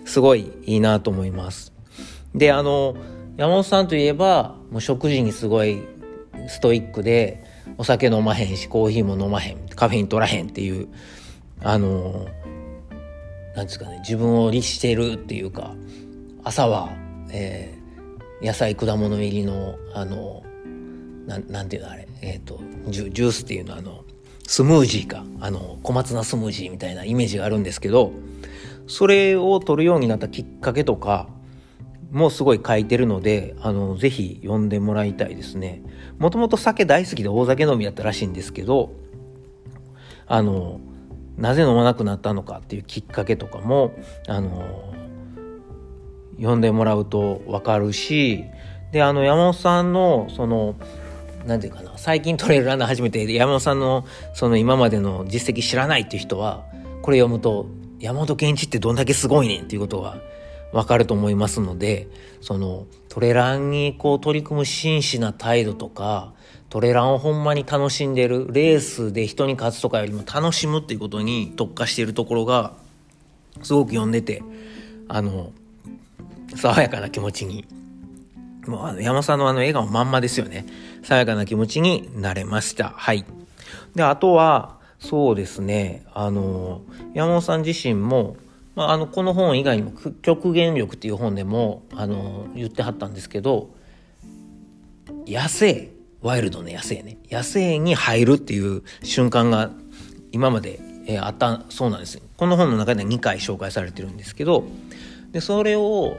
[0.05, 1.73] すごいいいなと思います。
[2.35, 2.95] で、あの、
[3.37, 5.81] 山本さんといえばもう食事にすごい
[6.47, 7.43] ストイックで
[7.77, 10.87] お酒飲まへんしコーヒーも飲まへんカフェイン取らへんっていう
[11.61, 12.27] あの
[13.55, 15.75] なんですかね自分を律しているっていうか
[16.43, 16.89] 朝は、
[17.31, 20.43] えー、野菜果物入りのあの
[21.25, 24.05] ななんていうのあれえっ、ー、とジュジュースっていうのはあの
[24.47, 28.11] スムージーかあの小松菜スムージーみたいなイメージがあるんですけど
[28.87, 31.27] それを取るようになったきっかけとか
[32.11, 35.81] もすごい書いてるので、あの、ぜひ読んでもらいたいですね。
[36.19, 38.93] もともと酒大好きで大酒飲みやったらしいんですけど、
[40.27, 40.79] あの、
[41.37, 43.93] なぜ飲まなくなったのかっていうきっかけとかも、
[44.27, 44.93] あの、
[46.37, 48.45] 読んでもらうとわかるし、
[48.91, 50.75] で、あの、山本さんの、その、
[51.45, 56.65] なんていうかな、最近トレイルランナー始めて、山本さんの、その今までの実績知らないっていう人は、
[57.01, 57.67] これ読むと
[57.99, 60.17] 山本健一ってどんだけすごいねんっていうことが
[60.71, 62.07] わかると思いますので、
[62.41, 66.33] そのトレランにこう取り組む真摯な態度とか、
[66.69, 72.73] トレランをほんまに楽しんでる、レースで人に勝つとかよりも楽しむっていうことに特化しているところが、
[73.63, 74.43] すごく読んでて、
[75.07, 75.51] あの、
[76.55, 77.65] 爽やかな気持ちに、
[78.67, 80.65] もうあの山さんのあの笑顔まんまですよね。
[81.03, 82.89] 爽やかな気持ちになれました。
[82.89, 83.25] はい。
[83.95, 86.81] で、あとは、そうですね、あの、
[87.13, 88.37] 山本さん自身も、
[88.75, 93.69] まあ、あの、この本以外にも、極限力っていう本でも、あの、言ってはったんですけど、
[95.27, 99.71] 野生、ワイルドの野生ね、野生に入るっていう瞬間が
[100.31, 102.21] 今まで、えー、あったそうなんです。
[102.35, 104.65] この本の中では2回紹介されてるんですけど、
[105.31, 106.17] で、それを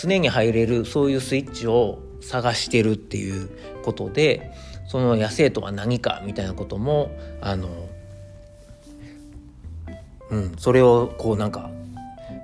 [0.00, 3.48] 常に入れる、そういうスイッチを探してるっていう
[3.82, 4.52] ことで、
[4.86, 7.10] その野生とは何かみたいなことも、
[7.40, 7.88] あの、
[10.30, 11.70] うん、それをこうなんか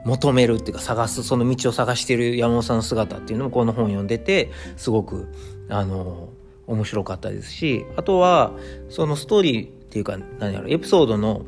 [0.07, 5.29] 求めるっていうか探すその道を探してる山本さんの姿っていうのもこの本読んでてすごく
[5.69, 6.29] あの
[6.69, 8.53] 面白かったですしあとは
[8.89, 11.45] そのストーリーっていうか何やろエピソードの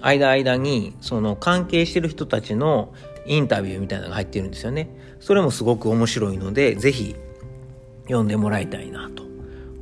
[0.00, 2.94] 間間にその関係してる人たちの
[3.26, 4.88] インタビューみたいなのが入ってるんですよね。
[5.18, 7.16] それもすごく面白いので是非
[8.04, 9.24] 読んでもらいたいなと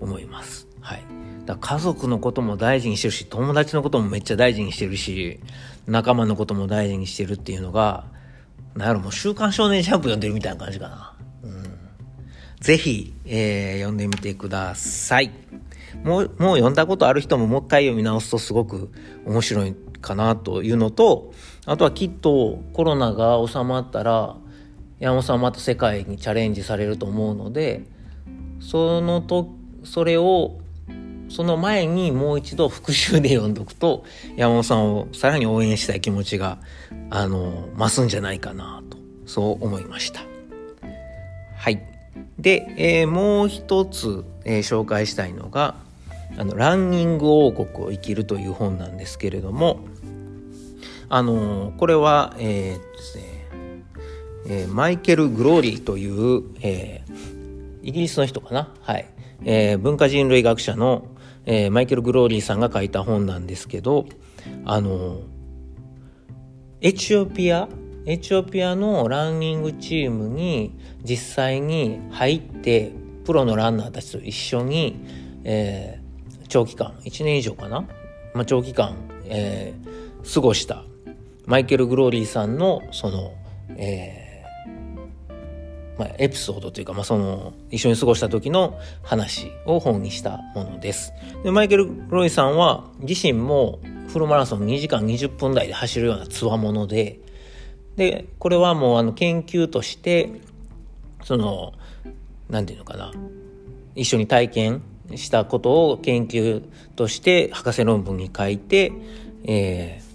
[0.01, 0.67] 思います。
[0.81, 1.05] はい。
[1.45, 5.39] だ家族のことも大事にしてるし友達のこともめっちゃ大事にしてるし
[5.87, 8.05] 仲間のことも大事にしてるっていうのが、
[8.74, 11.14] なんやろ、もう週刊少年ジャンプ読んでるみたいな感じかな。
[11.43, 11.78] うん。
[12.61, 15.30] ぜひ、えー、読んでみてください。
[16.05, 18.91] もう、もう読んだことある人ももう一回読み直すとすごく
[19.24, 21.32] 面白いかなというのと、
[21.64, 24.37] あとはきっとコロナが収まったら、
[24.99, 27.84] 山本さんまた世界にチャレンジされると思うので、
[28.61, 30.59] そのと、それを
[31.37, 34.05] その前にもう一度復習で読んどくと、
[34.37, 36.57] 山本さんをさらに応援したい気持ちが、
[37.11, 40.22] あの、増すんじゃないかなと、そう思いました。
[41.59, 41.82] はい。
[42.39, 45.74] で、えー、もう一つ、えー、紹介したいのが、
[46.39, 49.80] あの、ランニング王国を生きるという本なんですけれども、
[51.11, 53.24] あのこれは、えー、ですね、
[54.49, 58.72] えー、マイケル・グローリーという、えー、イギリスの人かな？
[58.80, 59.07] はい。
[59.45, 61.09] えー、文化人類学者の、
[61.47, 64.07] えー、マイケル・グローリーさんが書いた本なんですけど、
[64.64, 65.20] あの、
[66.80, 67.68] エチオピア
[68.05, 72.92] エチオピアのランニングチームに実際に入って、
[73.24, 74.97] プロのランナーたちと一緒に、
[75.42, 77.80] えー、長期間、1年以上かな、
[78.34, 80.84] まあ、長期間、えー、過ごした。
[81.47, 83.32] マイケル・グローリーさんのその、
[83.76, 84.26] えー
[85.99, 91.12] まあ、エピソードというか、まあ、その、一緒に過ごした時の話を本にしたものです。
[91.42, 93.78] で、マイケル・ロイさんは自身も
[94.09, 97.20] フルマラソン2時間20分台で走るようなつわもので、
[97.97, 100.30] で、これはもうあの研究として、
[101.24, 101.72] その、
[102.51, 103.12] なんていうのかな、
[103.94, 104.82] 一緒に体験
[105.14, 106.62] したことを研究
[106.94, 108.92] として博士論文に書いて、
[109.44, 110.06] えー、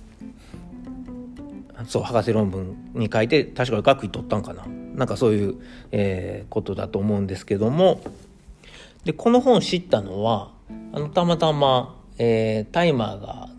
[1.87, 4.65] そう、博士論文に書いて、確か学位取ったんかな。
[4.95, 5.55] なんかそういう、
[5.91, 8.01] えー、ことだと思うんですけども
[9.05, 10.51] でこの本知ったのは
[10.93, 13.49] あのたまたま、えー、タイマーが、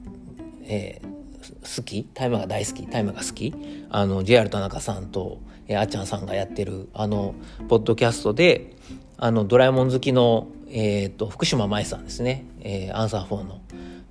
[0.64, 3.54] えー、好きタイマーが大好きタイマーが好き
[3.90, 7.34] あの JR 田中さんと、えー、あっちゃんさんがやってるあの
[7.68, 8.76] ポッドキャストで
[9.16, 13.60] あのドラえもん好きの、えーと、福島舞さんですね、えー、アンサー4の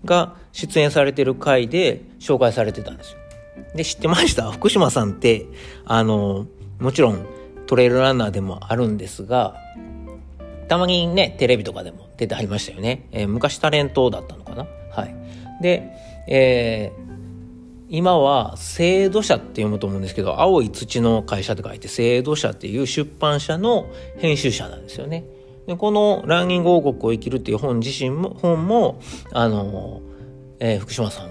[0.05, 3.20] が出演されてる回で紹介されてたんですよ。
[3.75, 4.51] で知ってました？
[4.51, 5.45] 福島さんって
[5.85, 6.47] あの
[6.79, 7.25] もちろん
[7.67, 9.55] トレイルランナーでもあるんですが、
[10.67, 13.07] たまにね、テレビとかでも出てはりましたよね。
[13.11, 14.67] えー、昔タレントだったのかな？
[14.91, 15.15] はい。
[15.61, 15.91] で、
[16.27, 17.01] えー、
[17.89, 23.87] 今は、制度社って読むと思うんですけど、青い土の会社って書いて、制度社っていう出版社の
[24.17, 25.25] 編集者なんですよね。
[25.67, 28.99] で、このランニング王国を生きるっていう本自身も、本も、
[29.33, 30.01] あの、
[30.59, 31.30] えー、福島さん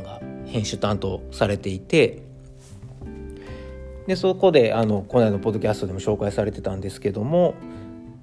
[0.51, 2.22] 編集担当されていて、
[4.07, 7.55] でそこであのこの間のポッドキャストでも紹介されてたんですけども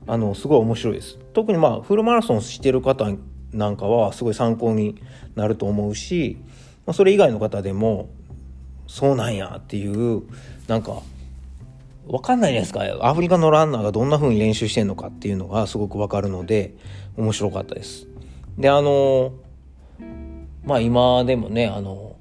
[0.05, 1.17] あのすごい面白いです。
[1.33, 3.05] 特にまあフルマラソンしてる方
[3.53, 5.01] なんかはすごい参考に
[5.35, 6.37] なると思うし、
[6.85, 8.09] ま、それ以外の方でも
[8.87, 10.23] そうなんやっていう
[10.67, 11.01] なんか
[12.05, 13.07] 分かんないじゃないですか。
[13.07, 16.75] アフリカのランナーがどんな風に練習してんのかっていうのがすごく分かるので
[17.15, 18.07] 面白かったです。
[18.57, 19.31] であの
[20.65, 22.16] まあ今でもねあの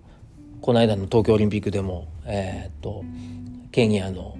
[0.60, 3.04] この間の東京オリンピックでもえー、っと
[3.72, 4.36] ケニアの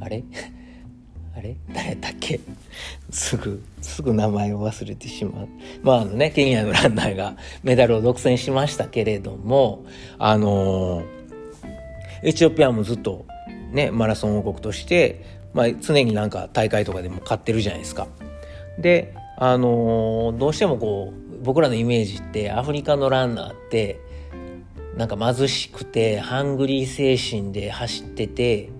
[0.00, 0.24] あれ？
[1.36, 1.56] あれ？
[1.72, 2.40] 誰だっけ？
[3.10, 5.48] すぐ、すぐ名前を忘れてしまう。
[5.82, 9.84] まああのね、ケニアのランナーがメダルを独占しましたけれども、
[10.18, 11.02] あの、
[12.22, 13.26] エチオピアもずっと
[13.72, 18.08] ねマラソン王国として、まあ、常になんか大会とかでも勝ってるじゃないですか。
[18.78, 24.00] であの、どうしてもこう僕らのイメージってアフリカのランナーって
[24.98, 28.70] なんか貧しくてハングリー精神で走ってて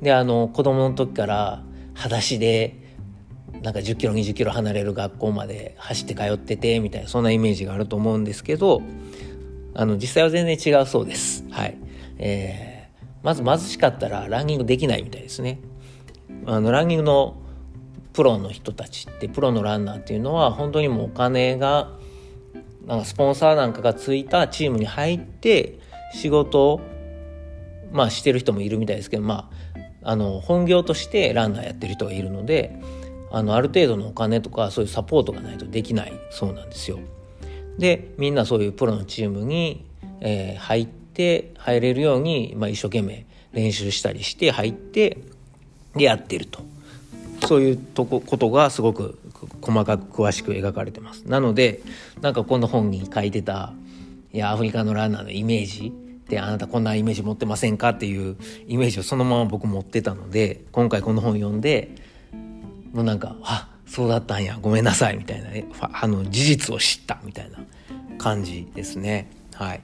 [0.00, 1.64] であの子供の時から
[1.94, 2.76] 裸足で
[3.62, 8.80] なんか10キロ20キロ離れる学校まで走って通っててみたいなそんなイメージがあると思うんですけど
[9.74, 11.44] あの実際は全然違うそうです。
[11.50, 11.76] はい
[12.18, 15.58] えー、まず貧しかったらランニングできないみたいですね。
[16.46, 17.36] あのランニングの
[18.12, 21.90] プロの人たちってプロのランナーっていうのは本当にもうお金が
[22.86, 25.78] なんかスポンサーなんかがついたチームに入って
[26.14, 26.80] 仕事を
[27.92, 29.50] まあしてる人もいるみたいですけどま
[30.04, 32.80] ああの本業としてランナーやってる人がいるので
[33.32, 36.98] あのある程度のお金とかそういうサポートがないとできないそうなんですよ。
[37.76, 39.84] でみんなそういうプロのチームに、
[40.20, 45.18] えー、入って入れるように、まあ、一生懸命練習したりして入って
[45.94, 46.60] でやってると
[47.44, 49.18] そういうとこことがすごく
[49.60, 51.22] 細かく詳しく描かれてます。
[51.24, 51.80] なので
[52.20, 53.72] なんかこの本に書いてた
[54.32, 55.92] いやアフリカのランナーのイメージ
[56.28, 61.94] であなたこんなイメージ持ってませんかっていうイメージをそのまま僕持ってたので今回この本読んで
[62.92, 67.58] もうなんかあそうだったんやごめんなさいみたいなねあの事実を知ったみたいな
[68.18, 69.82] 感じですねはい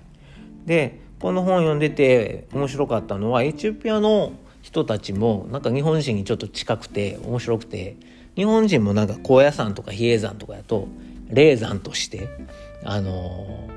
[0.67, 4.33] でこの本読んでて面白かったのはエチオピアの
[4.73, 7.97] 人たちもなんか日本人にちょっと近くて面白くて
[8.35, 10.89] 日本人もなんか高野山とか比叡山とかやと
[11.29, 12.29] 霊山として
[12.83, 13.69] あの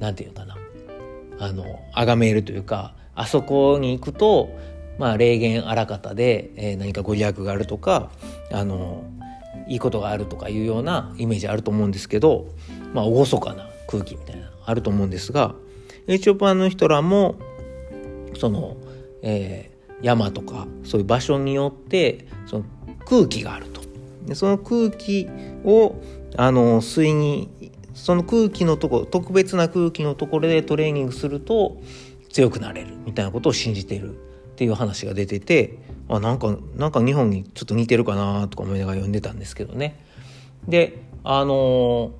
[0.00, 0.56] 何て言うかな。
[1.40, 4.50] あの崇めるというかあそこに行くと
[4.98, 8.10] まあ、霊言あらかたで、えー、何かご利益があるとか
[8.52, 9.04] あの
[9.68, 12.48] いいことがあるとかいうようなイメージあると思うんですけど、
[12.92, 15.54] まあ、厳かな空気みたいなあると思うんですが
[16.08, 17.36] エチオピアの人らも
[18.38, 18.76] その、
[19.22, 22.64] えー、山とかそういう場所によってその
[23.04, 23.80] 空気があると。
[24.26, 25.26] でその空気
[25.64, 25.96] を
[26.36, 31.78] あの吸いにその空気のとこ特別な空気のところでトレーニングすると
[32.30, 34.18] 強くなれるみたいなことを信じてるっ
[34.56, 39.98] ていう話が出ててあなんかなんか日本にちょっと似てるかなとか思いながら読んでたんですけどね
[40.66, 42.12] であの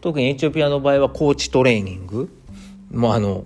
[0.00, 2.30] 特にエチオピアの場合はコーチトレーニング
[2.90, 3.44] もうあの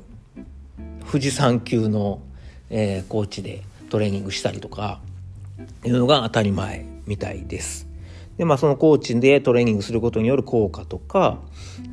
[1.11, 2.23] 富士山級の、
[2.71, 5.01] えー、コーチでトレーニングしたりとか
[5.85, 7.87] いうのが当たり前みたいです。
[8.39, 11.39] でまあそのコーチでトレーニングすることによる効果とか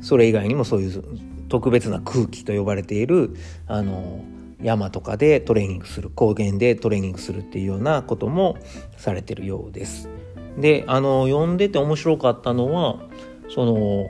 [0.00, 1.04] それ以外にもそういう
[1.48, 3.36] 特別な空気と呼ばれている
[3.68, 4.24] あの
[4.60, 8.56] 山とかでトレーニングする高原でトレーニングするっていうようなことも
[8.96, 10.08] されてるようです。
[10.58, 13.00] であの読んでて面白かったのは
[13.48, 14.06] その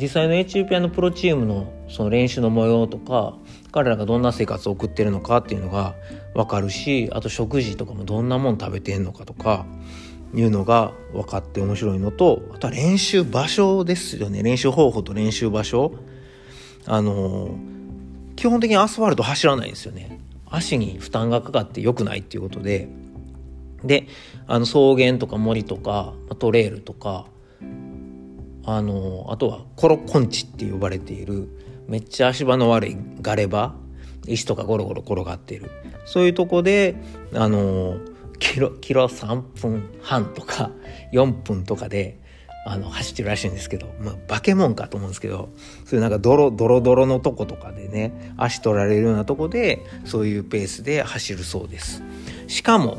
[0.00, 3.36] 実際のエチオピアのプロチームのその練習の模様とか
[3.74, 5.96] 彼らがどんな生活を送ってるのかっていうのが
[6.32, 9.66] 分かるしあと食事とかもどんなもん食べてんのかとか
[10.32, 14.44] いうのが分かって面白いのとあとは練習場所ですよね。
[14.44, 15.92] 練習方法と練習場所。
[16.86, 17.56] あの
[18.36, 20.20] 基本的にアスファルト走らないんですよね。
[20.48, 22.88] 足に負担がかかって良くないっていうことで。
[23.82, 24.06] で
[24.46, 27.26] あの草原とか森とかトレイルとか
[28.64, 33.74] あのあとはコロコンチって呼ばれているめっちゃ足場の悪いガレ場
[34.26, 35.70] 石とかゴロゴロ転がっている。
[36.06, 36.96] そういうとこで
[37.34, 37.98] あの
[38.38, 40.70] キロキロ3分半とか
[41.12, 42.20] 4分とかで
[42.66, 45.50] あの走ってるらしいんですけど、まあ、化け物かと思うんですけど
[45.84, 52.02] そういうなんかドロドロドロのとことかでね足取られるようなとこでそういうペースで走るそうです。
[52.46, 52.98] しかも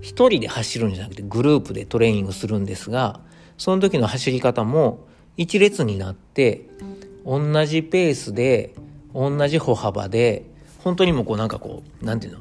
[0.00, 3.20] 一人で走るんじゃなくてグループでトレーニングするんですが
[3.58, 5.06] その時の走り方も
[5.36, 6.68] 一列になって
[7.26, 8.72] 同じペースで
[9.12, 10.44] 同じ歩幅で
[10.78, 12.40] 本当にもうこうなんかこうなんていうの？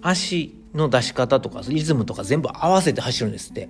[0.00, 3.68] 足の出し方とかリズムとか全部合わせて走るんですって。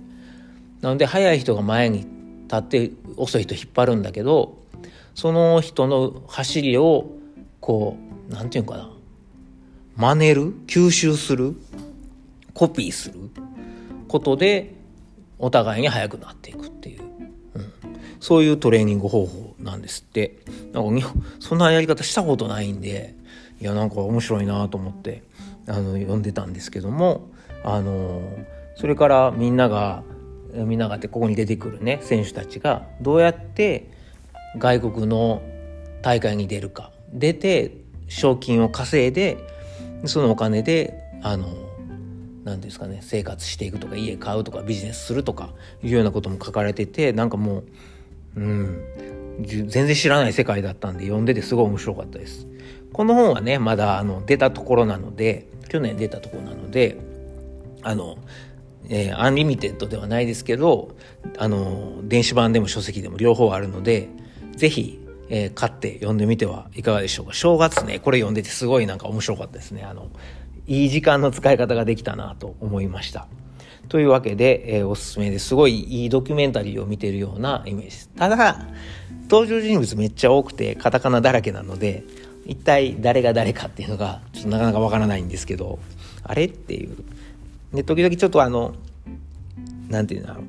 [0.81, 2.05] なので速い人が前に
[2.43, 4.57] 立って遅い人引っ張るんだけど
[5.15, 7.09] その人の走りを
[7.59, 7.97] こ
[8.29, 8.91] う何て言うかな？
[9.97, 11.55] 真似る吸収する
[12.53, 13.19] コピーする
[14.07, 14.75] ことで
[15.39, 17.01] お互いに速くなっていくっていう、
[17.55, 17.73] うん、
[18.19, 19.44] そういうトレーニング方法。
[19.65, 20.37] なんですって。
[20.71, 23.15] なんかそんなやり方したことないんで
[23.59, 25.23] いやなんか面白いなと思って
[25.67, 27.29] あの読んでたんですけども
[27.63, 28.21] あの
[28.75, 30.03] それからみんなが
[30.53, 33.89] みんながってここに出てくるね選手たちがどうやって
[34.57, 35.41] 外国の
[36.01, 36.91] 大会に出るか。
[37.11, 37.71] 出て
[38.07, 39.37] 賞金を稼いで
[40.05, 41.47] そのお金であの
[42.43, 45.49] 何ですかね生活していくとか家買うとかビジネスするとか
[45.81, 47.63] いうようなことも書かれててなんかも
[48.35, 49.14] ううん。
[49.41, 52.47] 全然知らない世界だったんで読んでてすごい面白かったです。
[52.93, 56.97] この本はねまだあの出たところなので去年出たところなので
[57.83, 58.17] あの、
[58.87, 60.95] えー、 Unlimited ではないですけど
[61.37, 64.09] あの電子版でも書籍でも両方あるので
[64.55, 67.33] 是非えー、買って読んでみてはいかがでしょうか。
[67.33, 69.83] 正月ね、これ読んでてすごいなんか面白かったですね。
[69.83, 70.09] あの、
[70.67, 73.27] いい時間の使い方ができたなと思いました。
[73.87, 78.09] というわけで、えー、おすすめですごいいいドキュメンタリーを見てるようなイメージです。
[78.15, 78.67] ただ、
[79.29, 82.03] 登場人物めっちゃ多くてカタカナだらけなので、
[82.45, 85.79] 一体誰が誰かっていうのがちょっとなかなかわからないんですけど、
[86.23, 86.95] あれっていう。
[87.73, 88.75] で、時々ちょっとあの、
[89.89, 90.45] なんていうんだろう。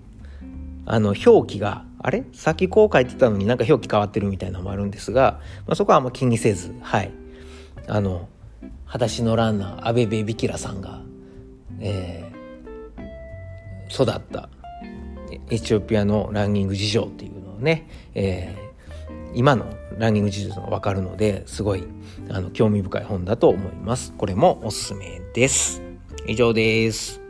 [0.87, 2.25] あの、表記が、あれ？
[2.33, 7.11] さっきこう書いてたのになんか表記変わってるみたいなのもあるんですが、まあ、そこはあんま気にせず、はい。
[7.89, 8.29] あの、
[8.85, 11.01] 裸足のランナー、アベベビキラさんが、
[11.81, 14.49] えー、育った
[15.51, 18.66] エチオピアのランニング事情っていうのをね、えー、
[19.37, 19.67] 今の
[19.99, 21.85] ランニング事情がわかるのですごい
[22.31, 24.15] あの興味深い本だと思います。
[24.17, 25.83] これもおすすめです。
[26.27, 27.21] 以上です。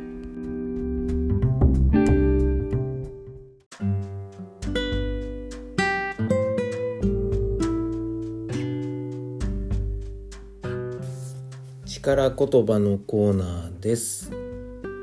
[11.86, 14.30] 力言葉のコーナーです。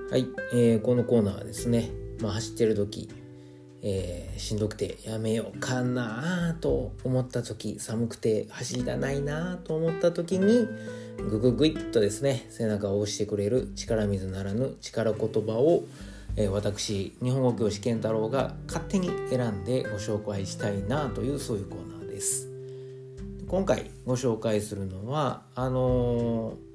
[0.09, 3.09] はい、えー、このコーナーはですね、まあ、走ってる時、
[3.85, 10.67] えー、しんどくてやめようかなと思った時寒くて走りたないなと思った時に
[11.17, 15.83] グググイッとですね背中を押してくれる力水ならぬ力言葉を、
[16.37, 22.49] えー、私日本語教師健太郎が勝手に選んでご紹介したいなというそういうコーナーです。
[23.49, 26.73] 今回ご紹介するのはあのー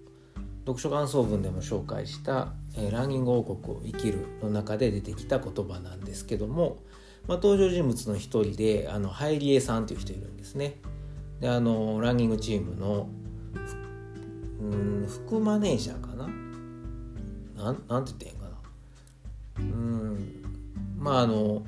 [0.68, 6.76] 読書感想文でも紹介した「えー、ランニング王国を生きる」の中で出てきた言葉なんですけども、
[7.28, 10.76] まあ、登場人物の一人であのハイリエさんという人いるんですね。
[11.40, 13.08] であのランニングチームの
[14.60, 16.26] うん副マネージャーかな？
[17.62, 18.56] なんなんて言ってんかな？
[19.58, 20.42] うん
[20.98, 21.62] まああの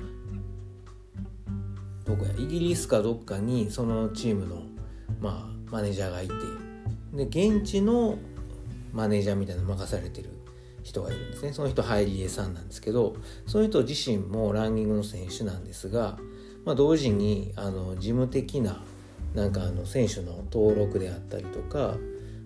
[2.05, 2.31] どこや？
[2.37, 4.63] イギリスかどっかにそのチームの、
[5.21, 6.33] まあ、マネージャーがいて
[7.13, 8.17] で現地の
[8.91, 10.31] マネージャーみたいなの任されてる。
[10.91, 11.53] 人がいるんですね。
[11.53, 13.15] その人ハイリエさんなんですけど
[13.47, 16.17] その人自身もランニングの選手なんですが、
[16.65, 18.83] まあ、同時にあの事務的な
[19.33, 21.95] なんかあの選手の登録であったりとか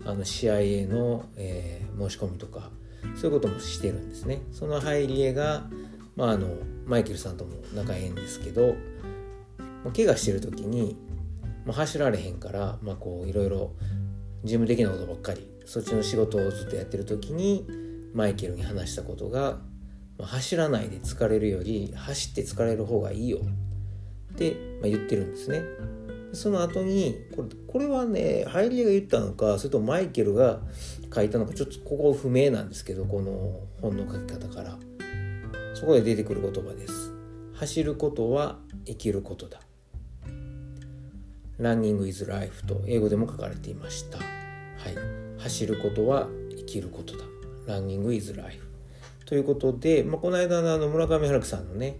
[0.06, 2.70] あの試合への、えー、申し込みとか
[3.16, 4.42] そういうこともしてるんですね。
[4.52, 5.68] そのハイリエが、
[6.16, 6.48] まあ、あの
[6.86, 8.76] マイケルさんとも仲ええんですけど
[9.96, 10.98] 怪我してる時に、
[11.66, 13.72] まあ、走られへんから、ま、こういろいろ
[14.44, 17.66] 事務的なことばっかりそっちの仕事をずっとやってる時に
[18.16, 19.60] マイケルに話したことが、
[20.18, 23.40] まあ、走らないで疲れるより走って疲れる方がいいよ。
[24.34, 25.62] って、まあ、言ってるんですね。
[26.34, 30.60] その後にこれこれはねハイリエが言ったのかそれとマイケルが
[31.14, 34.78] 書いたのかちょっとここ不明なんですけどこの本の書き方から。
[35.76, 37.12] そこで出てくる言葉です。
[37.56, 39.60] 走ることは生きることだ。
[41.58, 44.18] ランニングイズライフと英語でも書かれていました。
[44.18, 45.38] はい。
[45.38, 47.26] 走ることは生きることだ。
[47.68, 48.68] ランニングイズライフ
[49.26, 51.98] ということで、まあ、この間のあの村上春樹さんのね、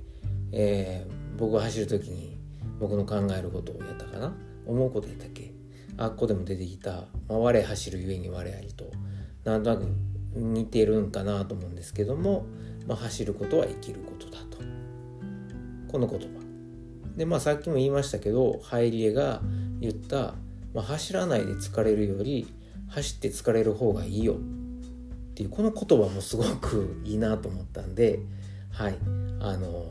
[0.52, 2.38] えー、僕が走る時に
[2.80, 4.34] 僕の考えることをやったかな？
[4.68, 5.54] 思うことやったっけ？
[5.98, 8.92] あっこでも出てきた「まあ、我走るゆえに我あり」と
[9.44, 9.86] なんとなく
[10.36, 12.46] 似てるんかなと思うんですけども、
[12.86, 14.58] まあ、走ることは生きることだと。
[15.92, 16.28] この言葉。
[17.16, 19.42] でまあさっきも言いましたけどハイリエが
[19.80, 20.36] 言った、
[20.74, 22.54] まあ、走らないで疲れるより
[22.90, 24.36] 走って疲れる方がいいよ。
[25.36, 28.20] っていうこの言葉もすごくいいなと思ったんで
[28.72, 28.98] はい。
[29.42, 29.86] あの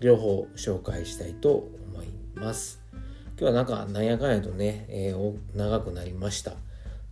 [0.00, 2.80] 両方紹介したいと思います。
[3.38, 6.54] 今日はなんかなんやかんやとね、えー、長くなりました。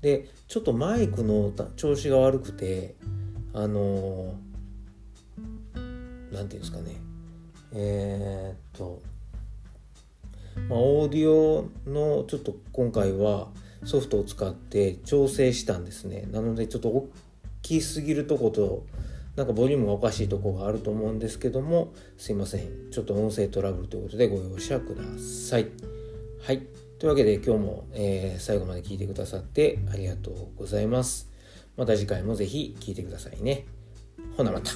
[0.00, 2.94] でちょっとマイクの調子が悪くて
[3.52, 4.34] あの
[5.74, 5.84] 何
[6.30, 6.96] て言うんですかね。
[7.74, 9.02] えー、っと
[10.70, 13.48] まあオーディオのちょっと今回は
[13.84, 16.26] ソフトを使って調整したんですね。
[16.32, 17.08] なのでちょっと大
[17.68, 18.86] きすぎるとこと
[19.36, 22.90] なんかボリュームがおかしいとこがあると思うんですけどもすいません。
[22.90, 25.68] ちょっと音声トラブルということでご容赦ください。
[26.42, 26.62] はい。
[26.98, 31.30] というわけで今日も、えー、最後まで聞いてくださってありがとうございます。
[31.76, 33.66] また次回も是非聴いてくださいね。
[34.36, 34.72] ほなまた。